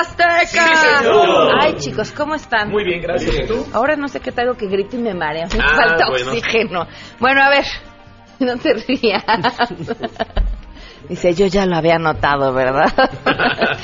[0.00, 0.44] Azteca.
[0.46, 1.48] Sí, señor.
[1.60, 2.70] Ay, chicos, ¿cómo están?
[2.70, 3.34] Muy bien, gracias.
[3.34, 3.66] ¿Y tú?
[3.72, 5.46] Ahora no sé qué traigo que grito y me mareo.
[5.52, 6.30] Me Ah, falta bueno.
[6.32, 6.86] oxígeno.
[7.20, 7.64] Bueno, a ver,
[8.40, 9.24] no te rías.
[11.08, 12.90] Dice, yo ya lo había notado, ¿verdad?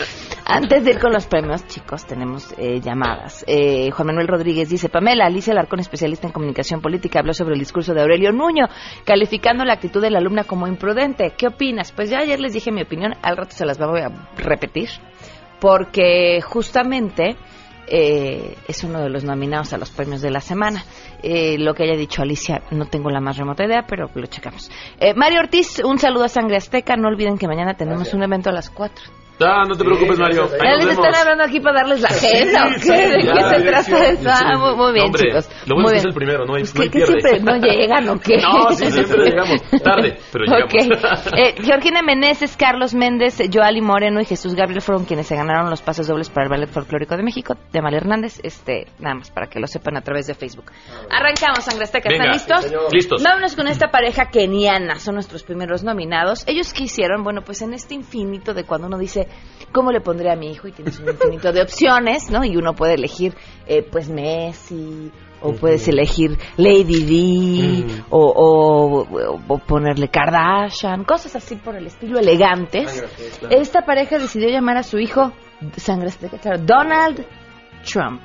[0.46, 3.44] Antes de ir con los premios, chicos, tenemos eh, llamadas.
[3.46, 7.60] Eh, Juan Manuel Rodríguez dice, Pamela, Alicia Alarcón, especialista en comunicación política, habló sobre el
[7.60, 8.64] discurso de Aurelio Nuño,
[9.04, 11.34] calificando la actitud de la alumna como imprudente.
[11.36, 11.92] ¿Qué opinas?
[11.92, 14.88] Pues ya ayer les dije mi opinión, al rato se las voy a repetir,
[15.60, 17.36] porque justamente
[17.86, 20.84] eh, es uno de los nominados a los premios de la semana.
[21.22, 24.70] Eh, lo que haya dicho Alicia, no tengo la más remota idea, pero lo checamos.
[24.98, 26.96] Eh, Mario Ortiz, un saludo a Sangre Azteca.
[26.96, 29.04] No olviden que mañana tenemos un evento a las 4.
[29.42, 30.42] Ah, no te preocupes, Mario.
[30.60, 31.06] Ahí nos les vemos.
[31.06, 32.92] están hablando aquí para darles la agenda, ¿o qué?
[32.92, 34.28] ¿De qué se trata esto?
[34.30, 35.48] Ah, muy, muy bien, hombre, chicos.
[35.66, 36.06] Lo bueno muy es que es bien.
[36.08, 37.20] el primero, no hay, Es no hay que, que pierde.
[37.28, 38.36] siempre no llegan, ¿o qué?
[38.42, 39.62] No, sí, siempre llegamos.
[39.82, 41.26] Tarde, pero llegamos.
[41.26, 41.32] Ok.
[41.38, 45.80] Eh, Georgina Meneses, Carlos Méndez, Joali Moreno y Jesús Gabriel fueron quienes se ganaron los
[45.82, 48.40] pasos dobles para el Ballet Folclórico de México de Mal Hernández.
[48.42, 50.70] Este, nada más para que lo sepan a través de Facebook.
[51.10, 52.10] Arrancamos, Sangre Azteca.
[52.10, 52.64] ¿Están listos?
[52.64, 52.74] sí.
[52.92, 53.22] Listos.
[53.22, 54.96] Vámonos con esta pareja keniana.
[54.96, 56.44] Son nuestros primeros nominados.
[56.46, 59.28] Ellos qué hicieron, bueno, pues en este infinito de cuando uno dice,
[59.72, 60.68] ¿cómo le pondré a mi hijo?
[60.68, 62.44] Y tienes un infinito de opciones, ¿no?
[62.44, 63.34] Y uno puede elegir,
[63.66, 65.10] eh, pues Messi,
[65.42, 72.18] o puedes elegir Lady Di, o, o- o ponerle Kardashian, cosas así por el estilo
[72.18, 73.02] elegantes.
[73.50, 75.32] Esta pareja decidió llamar a su hijo,
[75.76, 76.10] sangre
[76.42, 77.24] claro, Donald
[77.90, 78.20] Trump.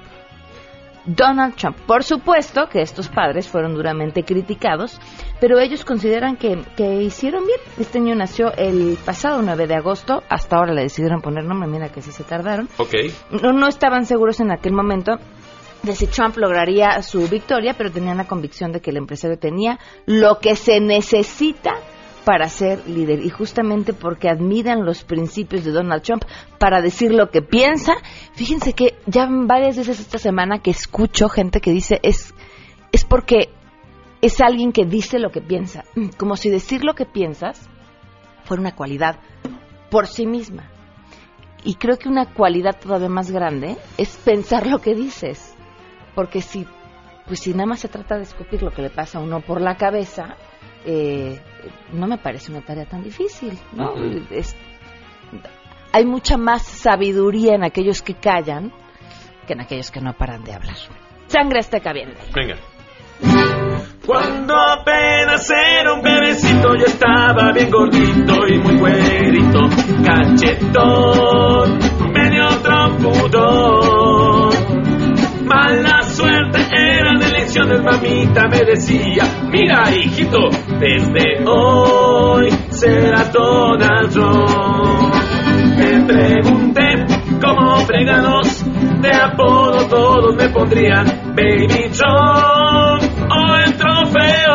[1.05, 1.77] Donald Trump.
[1.85, 4.99] Por supuesto que estos padres fueron duramente criticados,
[5.39, 7.59] pero ellos consideran que, que hicieron bien.
[7.77, 11.89] Este niño nació el pasado 9 de agosto, hasta ahora le decidieron poner nombre, mira
[11.89, 12.69] que sí se tardaron.
[12.77, 12.93] Ok.
[13.41, 15.17] No, no estaban seguros en aquel momento
[15.83, 19.79] de si Trump lograría su victoria, pero tenían la convicción de que el empresario tenía
[20.05, 21.75] lo que se necesita
[22.25, 26.23] para ser líder y justamente porque admiran los principios de Donald Trump
[26.57, 27.93] para decir lo que piensa.
[28.33, 32.33] Fíjense que ya varias veces esta semana que escucho gente que dice es
[32.91, 33.49] es porque
[34.21, 35.83] es alguien que dice lo que piensa,
[36.17, 37.69] como si decir lo que piensas
[38.43, 39.19] fuera una cualidad
[39.91, 40.71] por sí misma.
[41.63, 45.55] Y creo que una cualidad todavía más grande es pensar lo que dices.
[46.13, 46.65] Porque si,
[47.27, 49.59] pues si nada más se trata de escupir lo que le pasa a uno por
[49.59, 50.37] la cabeza,
[50.85, 51.39] eh,
[51.93, 53.93] no me parece una tarea tan difícil, ¿no?
[53.93, 54.21] Ujú.
[54.31, 54.55] Es-
[55.91, 58.71] hay mucha más sabiduría en aquellos que callan
[59.47, 60.75] que en aquellos que no paran de hablar.
[61.27, 62.31] Sangre azteca viene de ahí.
[62.33, 62.55] Venga.
[64.05, 69.59] Cuando apenas era un bebecito yo estaba bien gordito y muy güerito,
[70.05, 71.79] cachetón,
[72.13, 74.49] medio trompudón.
[75.45, 76.04] Mala suerte
[77.55, 85.13] eran elecciones, mamita me decía, mira hijito, desde hoy serás Donald Trump.
[85.77, 87.05] Me pregunté
[87.41, 88.63] cómo fregados
[89.01, 94.54] de apodo todos me pondrían Baby Trump o el trofeo.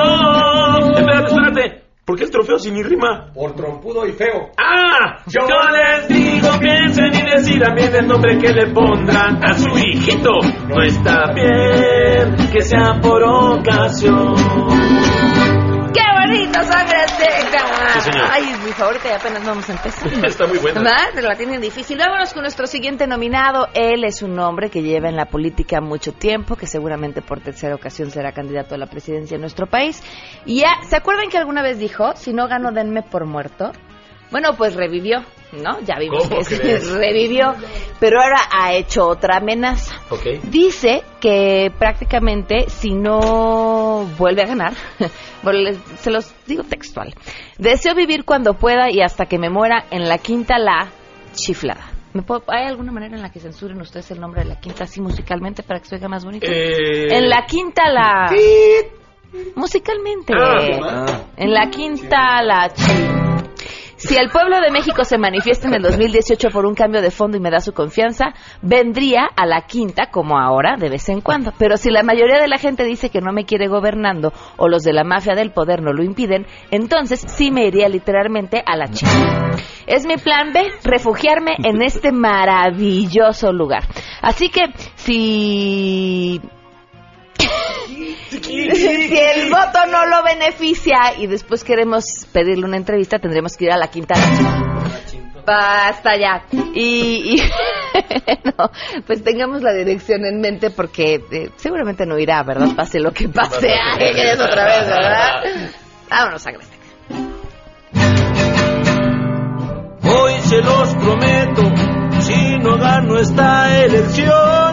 [2.11, 3.31] ¿Por qué el trofeo sin ni rima?
[3.33, 4.51] Por trompudo y feo.
[4.59, 5.23] ¡Ah!
[5.27, 10.31] Yo les digo, piensen y decidan bien el nombre que le pondrán a su hijito.
[10.67, 14.35] No está bien que sea por ocasión.
[18.81, 20.09] Favorita y apenas vamos a empezar.
[20.25, 20.81] Está muy buena.
[20.81, 21.23] ¿Verdad?
[21.23, 21.99] La tienen difícil.
[21.99, 23.69] Vámonos con nuestro siguiente nominado.
[23.75, 27.75] Él es un hombre que lleva en la política mucho tiempo, que seguramente por tercera
[27.75, 30.03] ocasión será candidato a la presidencia de nuestro país.
[30.47, 33.71] Y ya, ¿se acuerdan que alguna vez dijo, si no gano, denme por muerto?
[34.31, 35.81] Bueno, pues revivió, ¿no?
[35.81, 36.89] Ya vimos ¿Cómo que crees?
[36.93, 37.55] revivió,
[37.99, 39.95] pero ahora ha hecho otra amenaza.
[40.45, 44.73] Dice que prácticamente si no vuelve a ganar,
[45.99, 47.15] se los digo textual,
[47.59, 50.89] deseo vivir cuando pueda y hasta que me muera en la quinta la
[51.33, 51.87] chiflada.
[52.13, 54.83] ¿Me puedo- ¿Hay alguna manera en la que censuren ustedes el nombre de la quinta
[54.85, 56.45] así musicalmente para que se oiga más bonito?
[56.51, 58.27] Eh, En la quinta la...
[59.55, 60.33] Musicalmente.
[60.37, 61.23] Ah.
[61.37, 62.69] En la quinta la...
[64.01, 67.37] Si el pueblo de México se manifiesta en el 2018 por un cambio de fondo
[67.37, 68.33] y me da su confianza,
[68.63, 71.53] vendría a la quinta como ahora, de vez en cuando.
[71.59, 74.85] Pero si la mayoría de la gente dice que no me quiere gobernando o los
[74.85, 78.89] de la mafia del poder no lo impiden, entonces sí me iría literalmente a la
[78.89, 79.51] chica.
[79.87, 83.83] Es mi plan B, refugiarme en este maravilloso lugar.
[84.23, 86.41] Así que si
[88.31, 93.73] si el voto no lo beneficia y después queremos pedirle una entrevista, tendremos que ir
[93.73, 94.15] a la quinta.
[95.45, 96.45] Basta ya.
[96.75, 97.37] Y, y
[98.45, 98.71] no,
[99.07, 102.69] pues tengamos la dirección en mente porque eh, seguramente no irá, ¿verdad?
[102.77, 103.69] Pase lo que pase.
[103.69, 105.71] Ay, que es otra vez, ¿verdad?
[106.09, 106.77] Vámonos a Grecia.
[110.03, 111.63] Hoy se los prometo,
[112.21, 114.70] si no gano esta elección,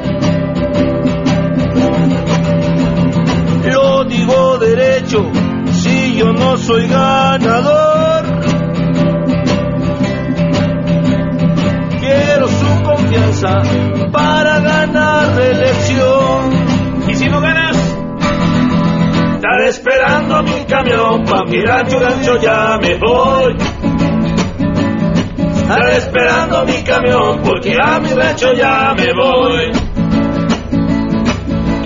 [4.59, 5.31] derecho,
[5.71, 8.25] si yo no soy ganador.
[11.99, 13.61] Quiero su confianza
[14.11, 17.07] para ganar la elección.
[17.07, 17.77] Y si no ganas,
[19.35, 23.55] estar esperando mi camión pa' mi rancho, rancho ya me voy.
[25.55, 29.86] Estar esperando mi camión porque a mi rancho ya me voy.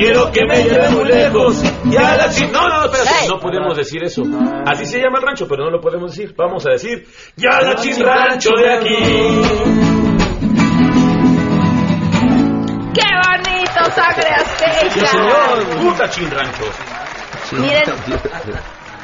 [0.02, 3.78] Quiero que me lleve muy lejos y a la chi- No, no, espérate, no podemos
[3.78, 4.24] decir eso.
[4.66, 6.34] Así se llama el rancho, pero no lo podemos decir.
[6.36, 8.96] Vamos a decir, ya la chin rancho de aquí.
[12.94, 15.06] ¡Qué bonito, sangre Sí, azteca!
[15.08, 16.64] señor, puta chin rancho.
[17.54, 17.84] Miren,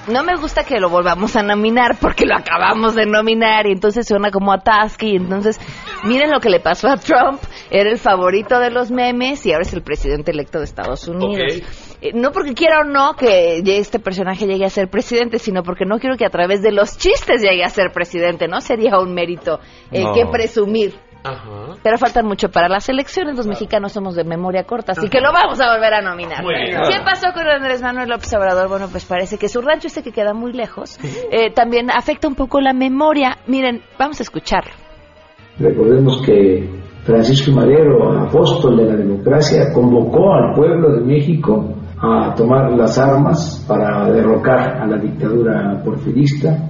[0.07, 4.07] no me gusta que lo volvamos a nominar porque lo acabamos de nominar y entonces
[4.07, 5.59] suena como atasque y entonces
[6.03, 9.63] miren lo que le pasó a Trump, era el favorito de los memes y ahora
[9.63, 11.61] es el presidente electo de Estados Unidos.
[12.01, 15.85] Eh, No porque quiera o no que este personaje llegue a ser presidente, sino porque
[15.85, 18.61] no quiero que a través de los chistes llegue a ser presidente, ¿no?
[18.61, 19.59] Sería un mérito
[19.91, 20.13] eh, No.
[20.13, 20.93] que presumir.
[21.27, 21.75] Ajá.
[21.83, 25.31] Pero faltan mucho para las elecciones, los mexicanos somos de memoria corta, así que lo
[25.31, 26.43] vamos a volver a nominar.
[26.43, 26.81] Muy bien.
[26.87, 28.69] ¿Qué pasó con Andrés Manuel López Obrador?
[28.69, 30.97] Bueno, pues parece que su rancho este que queda muy lejos
[31.31, 33.37] eh, también afecta un poco la memoria.
[33.47, 34.71] Miren, vamos a escucharlo.
[35.59, 36.69] Recordemos que
[37.03, 43.65] Francisco Madero, apóstol de la democracia, convocó al pueblo de México a tomar las armas
[43.67, 46.69] para derrocar a la dictadura porfirista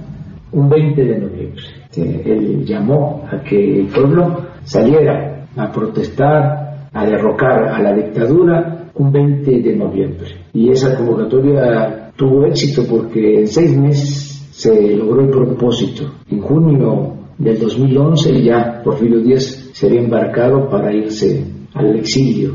[0.52, 1.77] un 20 de noviembre.
[1.98, 8.90] Eh, Él llamó a que el pueblo saliera a protestar, a derrocar a la dictadura
[8.94, 10.28] un 20 de noviembre.
[10.52, 16.04] Y esa convocatoria tuvo éxito porque en seis meses se logró el propósito.
[16.30, 22.54] En junio del 2011 ya Porfirio Díaz se había embarcado para irse al exilio.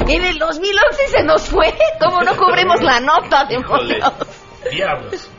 [0.00, 1.72] En el 2011 se nos fue.
[2.00, 4.12] ¿Cómo no cubrimos la nota, demonios?
[4.70, 5.30] Diablos.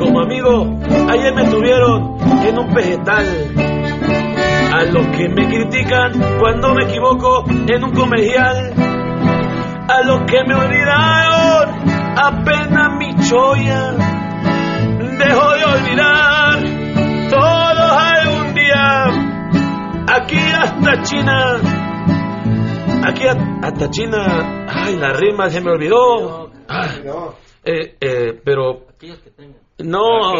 [0.00, 0.78] Como amigo
[1.10, 3.26] ayer me tuvieron en un vegetal.
[4.72, 8.72] A los que me critican cuando me equivoco en un comercial.
[9.88, 11.74] A los que me olvidaron
[12.16, 13.92] apenas mi choya.
[15.18, 16.58] Dejo de olvidar
[17.28, 19.04] todos algún día.
[20.16, 21.58] Aquí hasta China.
[23.04, 24.66] Aquí a- hasta China.
[24.68, 26.50] Ay, la rima se me olvidó.
[26.68, 26.86] Ah,
[27.64, 28.86] eh, eh, pero.
[29.84, 30.34] No.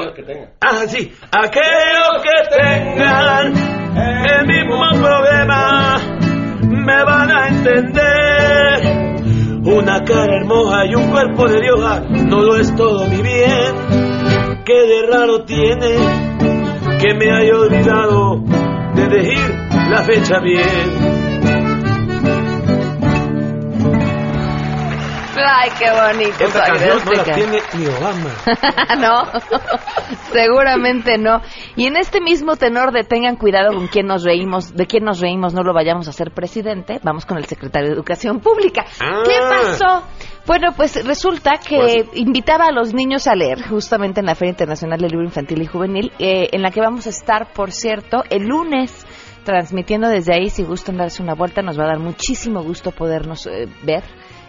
[0.61, 1.13] Ah, sí.
[1.31, 3.55] Aquellos que tengan
[4.27, 5.99] el mismo problema
[6.63, 9.11] me van a entender.
[9.63, 14.65] Una cara hermosa y un cuerpo de diosa no lo es todo mi bien.
[14.65, 15.97] ¿Qué de raro tiene
[16.99, 18.43] que me haya olvidado
[18.95, 19.55] de elegir
[19.91, 21.30] la fecha bien?
[25.47, 26.45] Ay, qué bonito.
[26.45, 28.31] Esta canción no la tiene ni Obama.
[29.01, 29.23] no,
[30.33, 31.41] seguramente no.
[31.77, 35.21] Y en este mismo tenor de tengan cuidado con quién nos reímos, de quién nos
[35.21, 38.85] reímos, no lo vayamos a hacer presidente, vamos con el secretario de Educación Pública.
[39.01, 39.23] Ah.
[39.25, 40.05] ¿Qué pasó?
[40.47, 45.01] Bueno, pues resulta que invitaba a los niños a leer justamente en la Feria Internacional
[45.01, 48.47] del Libro Infantil y Juvenil, eh, en la que vamos a estar, por cierto, el
[48.47, 49.07] lunes
[49.45, 50.51] transmitiendo desde ahí.
[50.51, 54.03] Si gustan darse una vuelta, nos va a dar muchísimo gusto podernos eh, ver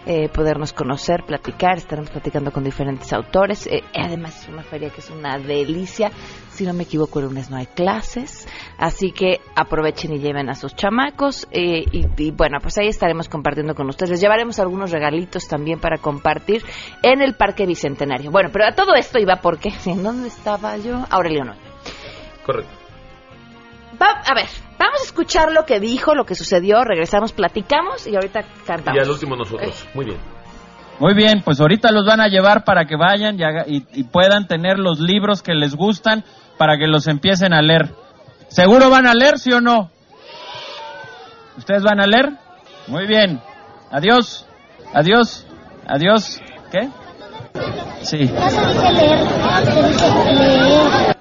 [0.05, 3.67] eh, podernos conocer, platicar, estaremos platicando con diferentes autores.
[3.67, 6.11] Eh, además es una feria que es una delicia.
[6.49, 8.47] Si no me equivoco, el lunes no hay clases,
[8.77, 11.47] así que aprovechen y lleven a sus chamacos.
[11.51, 14.11] eh, y, y bueno, pues ahí estaremos compartiendo con ustedes.
[14.11, 16.63] Les llevaremos algunos regalitos también para compartir
[17.03, 18.31] en el Parque Bicentenario.
[18.31, 21.05] Bueno, pero a todo esto iba porque, ¿en dónde estaba yo?
[21.09, 21.53] Aurelio no.
[22.45, 22.71] Correcto.
[24.01, 24.47] Va- a ver,
[24.85, 28.97] vamos a escuchar lo que dijo, lo que sucedió, regresamos, platicamos y ahorita cantamos.
[28.97, 29.85] Y al último nosotros.
[29.93, 30.17] Muy bien.
[30.99, 34.03] Muy bien, pues ahorita los van a llevar para que vayan y, haga- y- y
[34.03, 36.23] puedan tener los libros que les gustan
[36.57, 37.89] para que los empiecen a leer.
[38.49, 39.89] ¿Seguro van a leer, sí o no?
[41.57, 42.29] ¿Ustedes van a leer?
[42.87, 43.41] Muy bien.
[43.91, 44.45] Adiós.
[44.93, 45.45] Adiós.
[45.87, 46.39] Adiós.
[46.71, 46.87] ¿Qué?
[48.03, 48.29] Sí.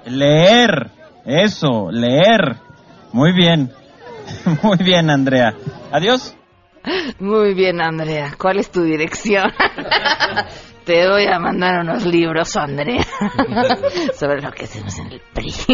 [0.05, 0.91] Leer.
[1.25, 2.55] Eso, leer.
[3.13, 3.71] Muy bien.
[4.63, 5.53] Muy bien, Andrea.
[5.91, 6.35] Adiós.
[7.19, 8.33] Muy bien, Andrea.
[8.37, 9.51] ¿Cuál es tu dirección?
[10.85, 13.05] Te voy a mandar unos libros, Andrea,
[14.15, 15.51] sobre lo que hacemos en el PRI.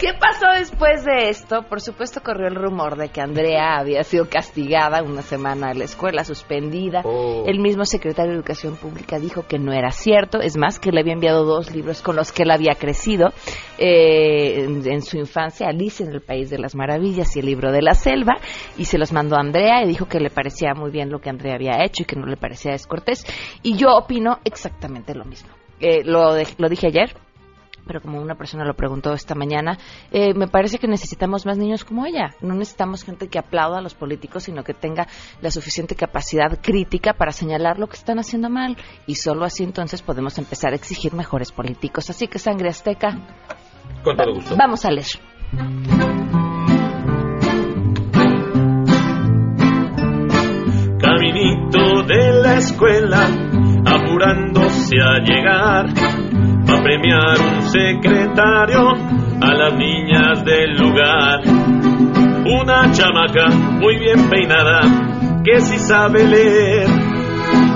[0.00, 1.62] ¿Qué pasó después de esto?
[1.68, 5.84] Por supuesto, corrió el rumor de que Andrea había sido castigada una semana en la
[5.84, 7.02] escuela, suspendida.
[7.46, 10.40] El mismo secretario de Educación Pública dijo que no era cierto.
[10.40, 13.32] Es más, que le había enviado dos libros con los que él había crecido
[13.76, 17.70] eh, en, en su infancia, Alice en el País de las Maravillas y el libro
[17.70, 18.34] de la selva,
[18.78, 21.28] y se los mandó a Andrea y dijo que le parecía muy bien lo que
[21.28, 23.26] Andrea había hecho y que no le parecía descortés.
[23.62, 25.50] Y yo opino exactamente lo mismo.
[25.80, 27.14] Eh, lo, de- lo dije ayer,
[27.84, 29.76] pero como una persona lo preguntó esta mañana,
[30.12, 32.34] eh, me parece que necesitamos más niños como ella.
[32.40, 35.08] No necesitamos gente que aplauda a los políticos, sino que tenga
[35.40, 38.76] la suficiente capacidad crítica para señalar lo que están haciendo mal.
[39.08, 42.08] Y solo así entonces podemos empezar a exigir mejores políticos.
[42.08, 43.18] Así que sangre azteca,
[44.04, 44.54] Con todo gusto.
[44.56, 46.11] vamos a leer.
[52.52, 53.28] La escuela,
[53.86, 58.90] apurándose a llegar, a premiar un secretario
[59.40, 61.40] a las niñas del lugar.
[62.44, 63.48] Una chamaca
[63.80, 64.82] muy bien peinada,
[65.42, 66.88] que sí sabe leer.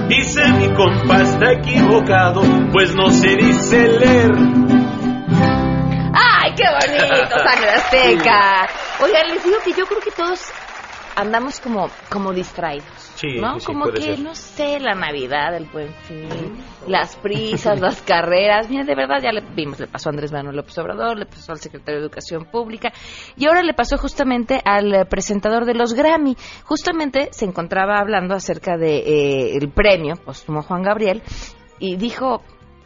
[0.08, 4.32] Dice mi compa está equivocado, pues no se dice leer.
[6.12, 8.68] ¡Ay, qué bonito, sangre azteca!
[9.02, 10.52] Oigan, les digo que yo creo que todos
[11.16, 13.12] andamos como, como distraídos.
[13.16, 13.58] Sí, ¿no?
[13.58, 14.20] sí, como que, ser.
[14.20, 16.28] no sé, la Navidad, el buen fin,
[16.86, 18.68] las prisas, las carreras.
[18.68, 21.52] Mira, de verdad ya le vimos, le pasó a Andrés Manuel López Obrador, le pasó
[21.52, 22.92] al secretario de Educación Pública
[23.36, 26.36] y ahora le pasó justamente al eh, presentador de los Grammy.
[26.64, 31.22] Justamente se encontraba hablando acerca de eh, el premio póstumo Juan Gabriel
[31.78, 32.42] y dijo,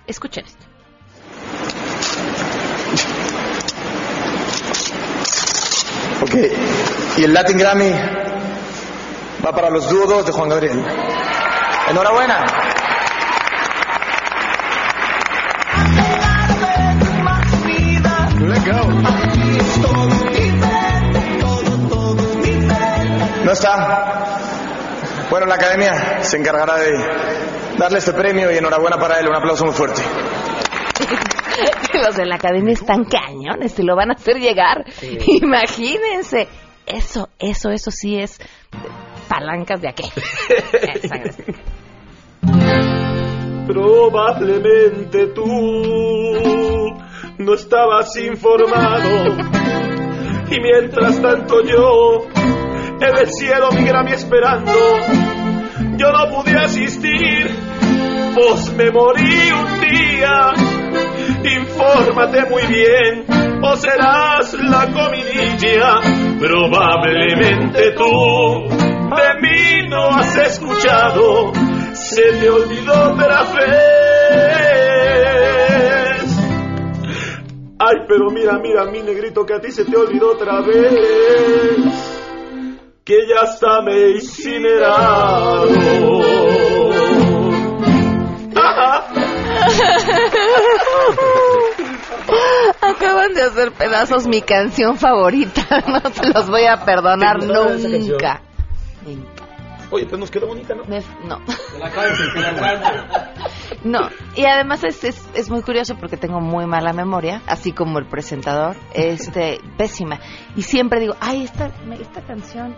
[0.06, 0.66] escuchen esto.
[6.22, 6.34] Ok,
[7.16, 7.92] y el Latin Grammy
[9.44, 10.84] va para los dudos de Juan Gabriel.
[11.88, 12.44] Enhorabuena.
[23.44, 24.38] No está.
[25.28, 26.92] Bueno, la academia se encargará de
[27.78, 29.28] darle este premio y enhorabuena para él.
[29.28, 30.02] Un aplauso muy fuerte.
[32.04, 34.84] Los de la academia están cañones, se lo van a hacer llegar.
[35.26, 36.48] Imagínense.
[36.93, 38.38] Eso, eso, eso sí es
[39.28, 40.03] palancas de aquí.
[43.66, 45.47] Probablemente tú
[47.38, 49.26] no estabas informado.
[50.51, 52.26] Y mientras tanto yo,
[53.01, 54.72] en el cielo mi Grammy esperando,
[55.97, 57.55] yo no pude asistir,
[58.34, 60.53] pues me morí un día.
[61.45, 63.26] Infórmate muy bien,
[63.62, 66.00] o serás la comidilla.
[66.38, 71.52] Probablemente tú de mí no has escuchado,
[71.92, 73.70] se te olvidó otra vez.
[77.78, 81.76] Ay, pero mira, mira, mi negrito, que a ti se te olvidó otra vez.
[83.04, 85.66] Que ya está me incinerado.
[88.54, 89.06] Ajá.
[92.80, 95.62] Acaban de hacer pedazos mi canción favorita.
[95.86, 98.42] No se los voy a perdonar ¿Te gustaba esa nunca.
[99.92, 100.84] Oye, pues nos quedó bonita, ¿no?
[100.84, 101.40] Me- no.
[103.82, 107.98] No, y además es, es, es muy curioso porque tengo muy mala memoria, así como
[107.98, 110.20] el presentador, este, pésima.
[110.54, 112.76] Y siempre digo, ay, esta, esta canción,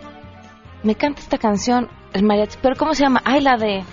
[0.84, 3.20] me canta esta canción, el mariachi, pero ¿cómo se llama?
[3.24, 3.84] Ay, la de,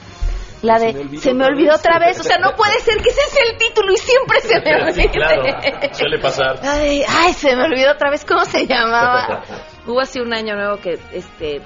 [0.62, 2.20] la de, se me olvidó, otra vez.
[2.20, 4.93] O sea, no puede ser que ese sea el título y siempre se me olvide.
[5.03, 5.43] Sí, claro,
[5.93, 6.60] suele pasar.
[6.64, 9.43] Ay, ay, se me olvidó otra vez cómo se llamaba.
[9.88, 11.62] Hubo así un año nuevo que, este,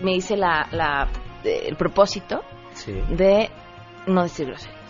[0.00, 1.08] me hice la, la,
[1.44, 2.42] el propósito
[2.74, 2.92] Sí.
[3.10, 3.50] de
[4.06, 4.83] no decir groserías.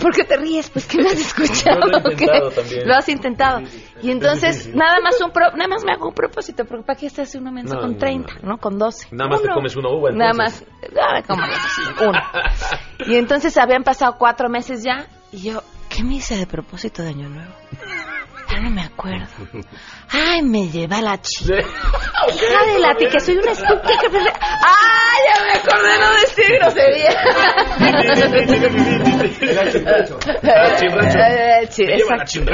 [0.00, 0.68] ¿Por qué te ríes?
[0.70, 1.80] Pues que lo has escuchado.
[1.86, 2.56] Yo lo he intentado ¿qué?
[2.56, 2.88] también.
[2.88, 3.60] Lo has intentado.
[4.02, 7.06] Y entonces, nada más un pro- nada más me hago un propósito, porque ¿para qué
[7.06, 9.08] hace uno menos No, con no, 30, no, Con 12.
[9.12, 12.08] Nada más te comes una uva, Nada más, nada, ¿cómo no?
[12.10, 12.20] Uno.
[13.06, 17.08] Y entonces habían pasado cuatro meses ya, y yo, ¿qué me hice de propósito de
[17.10, 17.52] Año Nuevo?
[18.50, 19.26] Ya no me acuerdo.
[20.10, 21.54] Ay, me lleva la chica.
[21.56, 24.32] Hija de la que soy una estúpida.
[24.62, 27.10] Ay, ya me acordé, no decir grosería.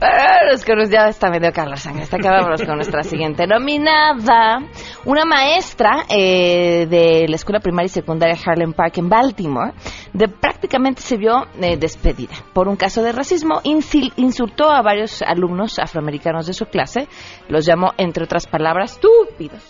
[0.00, 2.02] Vámonos con nos- ya está medio Carlos Sangre.
[2.04, 4.58] Está acabamos con nuestra siguiente nominada.
[5.04, 9.72] Una maestra eh, de la escuela primaria y secundaria Harlem Park en Baltimore
[10.12, 13.60] de, prácticamente se vio eh, despedida por un caso de racismo.
[13.62, 17.06] Insultó a varios alumnos afroamericanos de su clase.
[17.48, 19.62] Los llamó, entre otras palabras, estúpidos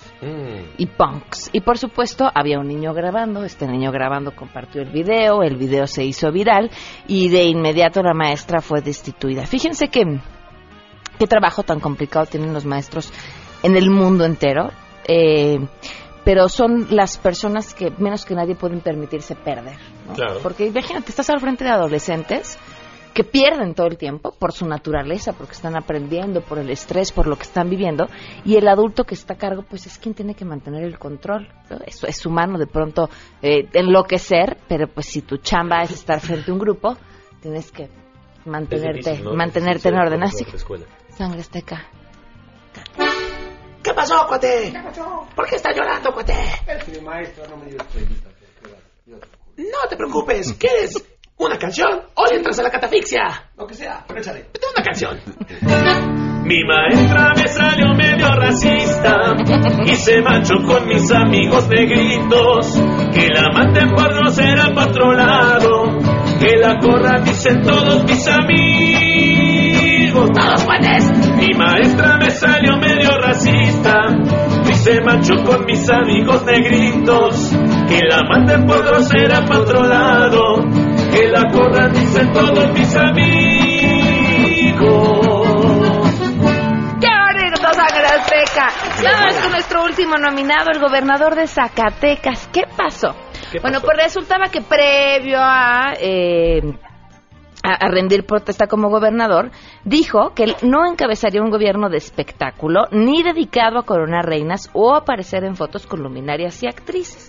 [0.78, 1.50] y punks.
[1.52, 5.86] Y por supuesto había un niño grabando, este niño grabando compartió el video, el video
[5.86, 6.70] se hizo viral
[7.06, 9.44] y de inmediato la maestra fue destituida.
[9.44, 10.20] Fíjense que
[11.18, 13.12] qué trabajo tan complicado tienen los maestros
[13.64, 14.70] en el mundo entero.
[15.06, 15.58] eh,
[16.24, 19.78] pero son las personas que menos que nadie pueden permitirse perder.
[20.06, 20.12] ¿no?
[20.12, 20.40] Claro.
[20.42, 22.58] Porque imagínate, estás al frente de adolescentes
[23.18, 27.26] que pierden todo el tiempo por su naturaleza, porque están aprendiendo, por el estrés, por
[27.26, 28.06] lo que están viviendo,
[28.44, 31.48] y el adulto que está a cargo, pues es quien tiene que mantener el control.
[31.68, 31.78] ¿no?
[31.84, 33.10] Es, es humano de pronto
[33.42, 36.96] eh, enloquecer, pero pues si tu chamba es estar frente a un grupo,
[37.42, 37.90] tienes que
[38.44, 39.34] mantenerte, difícil, ¿no?
[39.34, 40.22] mantenerte en orden.
[40.22, 40.44] Así
[41.16, 41.88] sangre azteca.
[43.82, 44.72] ¿Qué pasó, cuate?
[45.34, 46.34] ¿Por qué está llorando, cuate?
[46.68, 47.78] Es mi maestra no me dio.
[49.56, 52.02] No te preocupes, ¿quieres una canción?
[52.14, 53.50] Hoy entras a la catafixia.
[53.56, 54.46] Lo que sea, pero échale.
[54.74, 55.18] Una canción.
[56.44, 59.36] Mi maestra me salió medio racista
[59.84, 62.82] y se manchó con mis amigos negritos.
[63.12, 65.98] Que la maten por grosera pa' otro lado.
[66.40, 69.58] Que la corran, dicen todos mis amigos.
[70.32, 71.36] Todos puedes.
[71.36, 74.06] Mi maestra me salió medio racista
[74.68, 77.52] y se manchó con mis amigos negritos.
[77.88, 80.87] Que la maten por grosera pa' otro lado.
[81.12, 83.38] Que la corran, dicen todos mis amigos.
[87.00, 88.68] ¡Qué bonito, azteca!
[89.02, 92.48] Vamos con nuestro último nominado, el gobernador de Zacatecas.
[92.52, 93.14] ¿Qué pasó?
[93.50, 96.60] ¿Qué Bueno, pues resultaba que previo a, eh,
[97.62, 99.50] a, a rendir protesta como gobernador,
[99.84, 104.94] dijo que él no encabezaría un gobierno de espectáculo ni dedicado a coronar reinas o
[104.94, 107.27] aparecer en fotos con luminarias y actrices.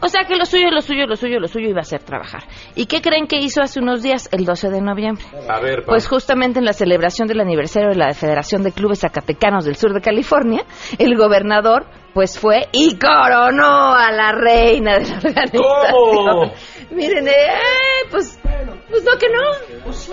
[0.00, 2.44] O sea que lo suyo, lo suyo, lo suyo, lo suyo iba a ser trabajar.
[2.74, 5.24] ¿Y qué creen que hizo hace unos días, el 12 de noviembre?
[5.48, 5.92] A ver, pa.
[5.92, 9.92] Pues justamente en la celebración del aniversario de la Federación de Clubes Zacatecanos del Sur
[9.92, 10.64] de California,
[10.98, 15.62] el gobernador pues fue y coronó a la reina de la organización.
[15.62, 16.52] ¿Cómo?
[16.90, 17.32] Miren, eh,
[18.10, 18.38] pues,
[18.88, 19.84] pues no que no.
[19.84, 20.10] Pues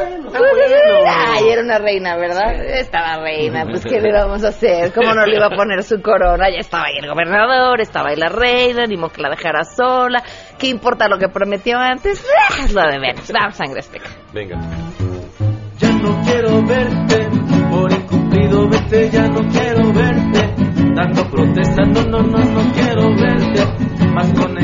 [1.08, 2.54] Ay, era una reina, ¿verdad?
[2.66, 4.92] Estaba reina, pues ¿qué le vamos a hacer?
[4.94, 6.50] ¿Cómo no le iba a poner su corona?
[6.50, 10.22] Ya estaba ahí el gobernador, estaba ahí la reina, ni modo que la dejara sola.
[10.58, 12.26] ¿Qué importa lo que prometió antes?
[12.50, 13.32] Ah, Es lo de menos.
[13.32, 14.10] Vamos, sangre azteca.
[14.34, 14.60] Venga.
[15.78, 17.28] Ya no quiero verte,
[17.70, 20.54] por incumplido vete, ya no quiero verte.
[20.96, 24.08] Dando protesta, no, no, no, quiero verte.
[24.14, 24.58] Más con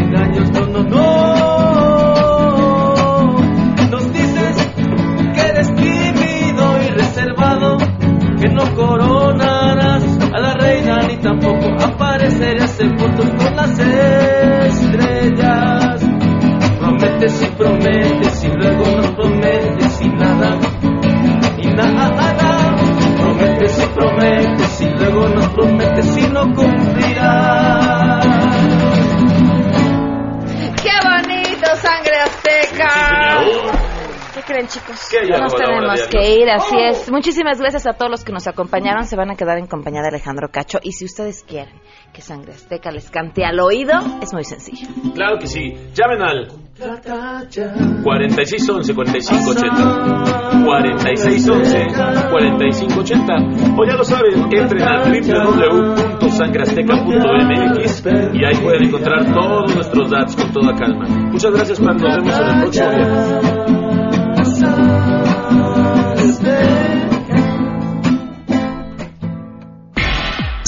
[36.35, 37.11] ir, así es.
[37.11, 39.05] Muchísimas gracias a todos los que nos acompañaron.
[39.05, 40.79] Se van a quedar en compañía de Alejandro Cacho.
[40.81, 41.73] Y si ustedes quieren
[42.13, 44.87] que Sangre Azteca les cante al oído, es muy sencillo.
[45.13, 45.73] Claro que sí.
[45.93, 46.47] Llamen al
[46.81, 51.87] 4611 4580 4611
[52.31, 53.33] 4580
[53.77, 58.03] o ya lo saben, entren a www.sangreazteca.mx
[58.33, 61.05] y ahí pueden encontrar todos nuestros datos con toda calma.
[61.31, 61.97] Muchas gracias, Juan.
[61.97, 63.60] Nos vemos en el próximo viernes.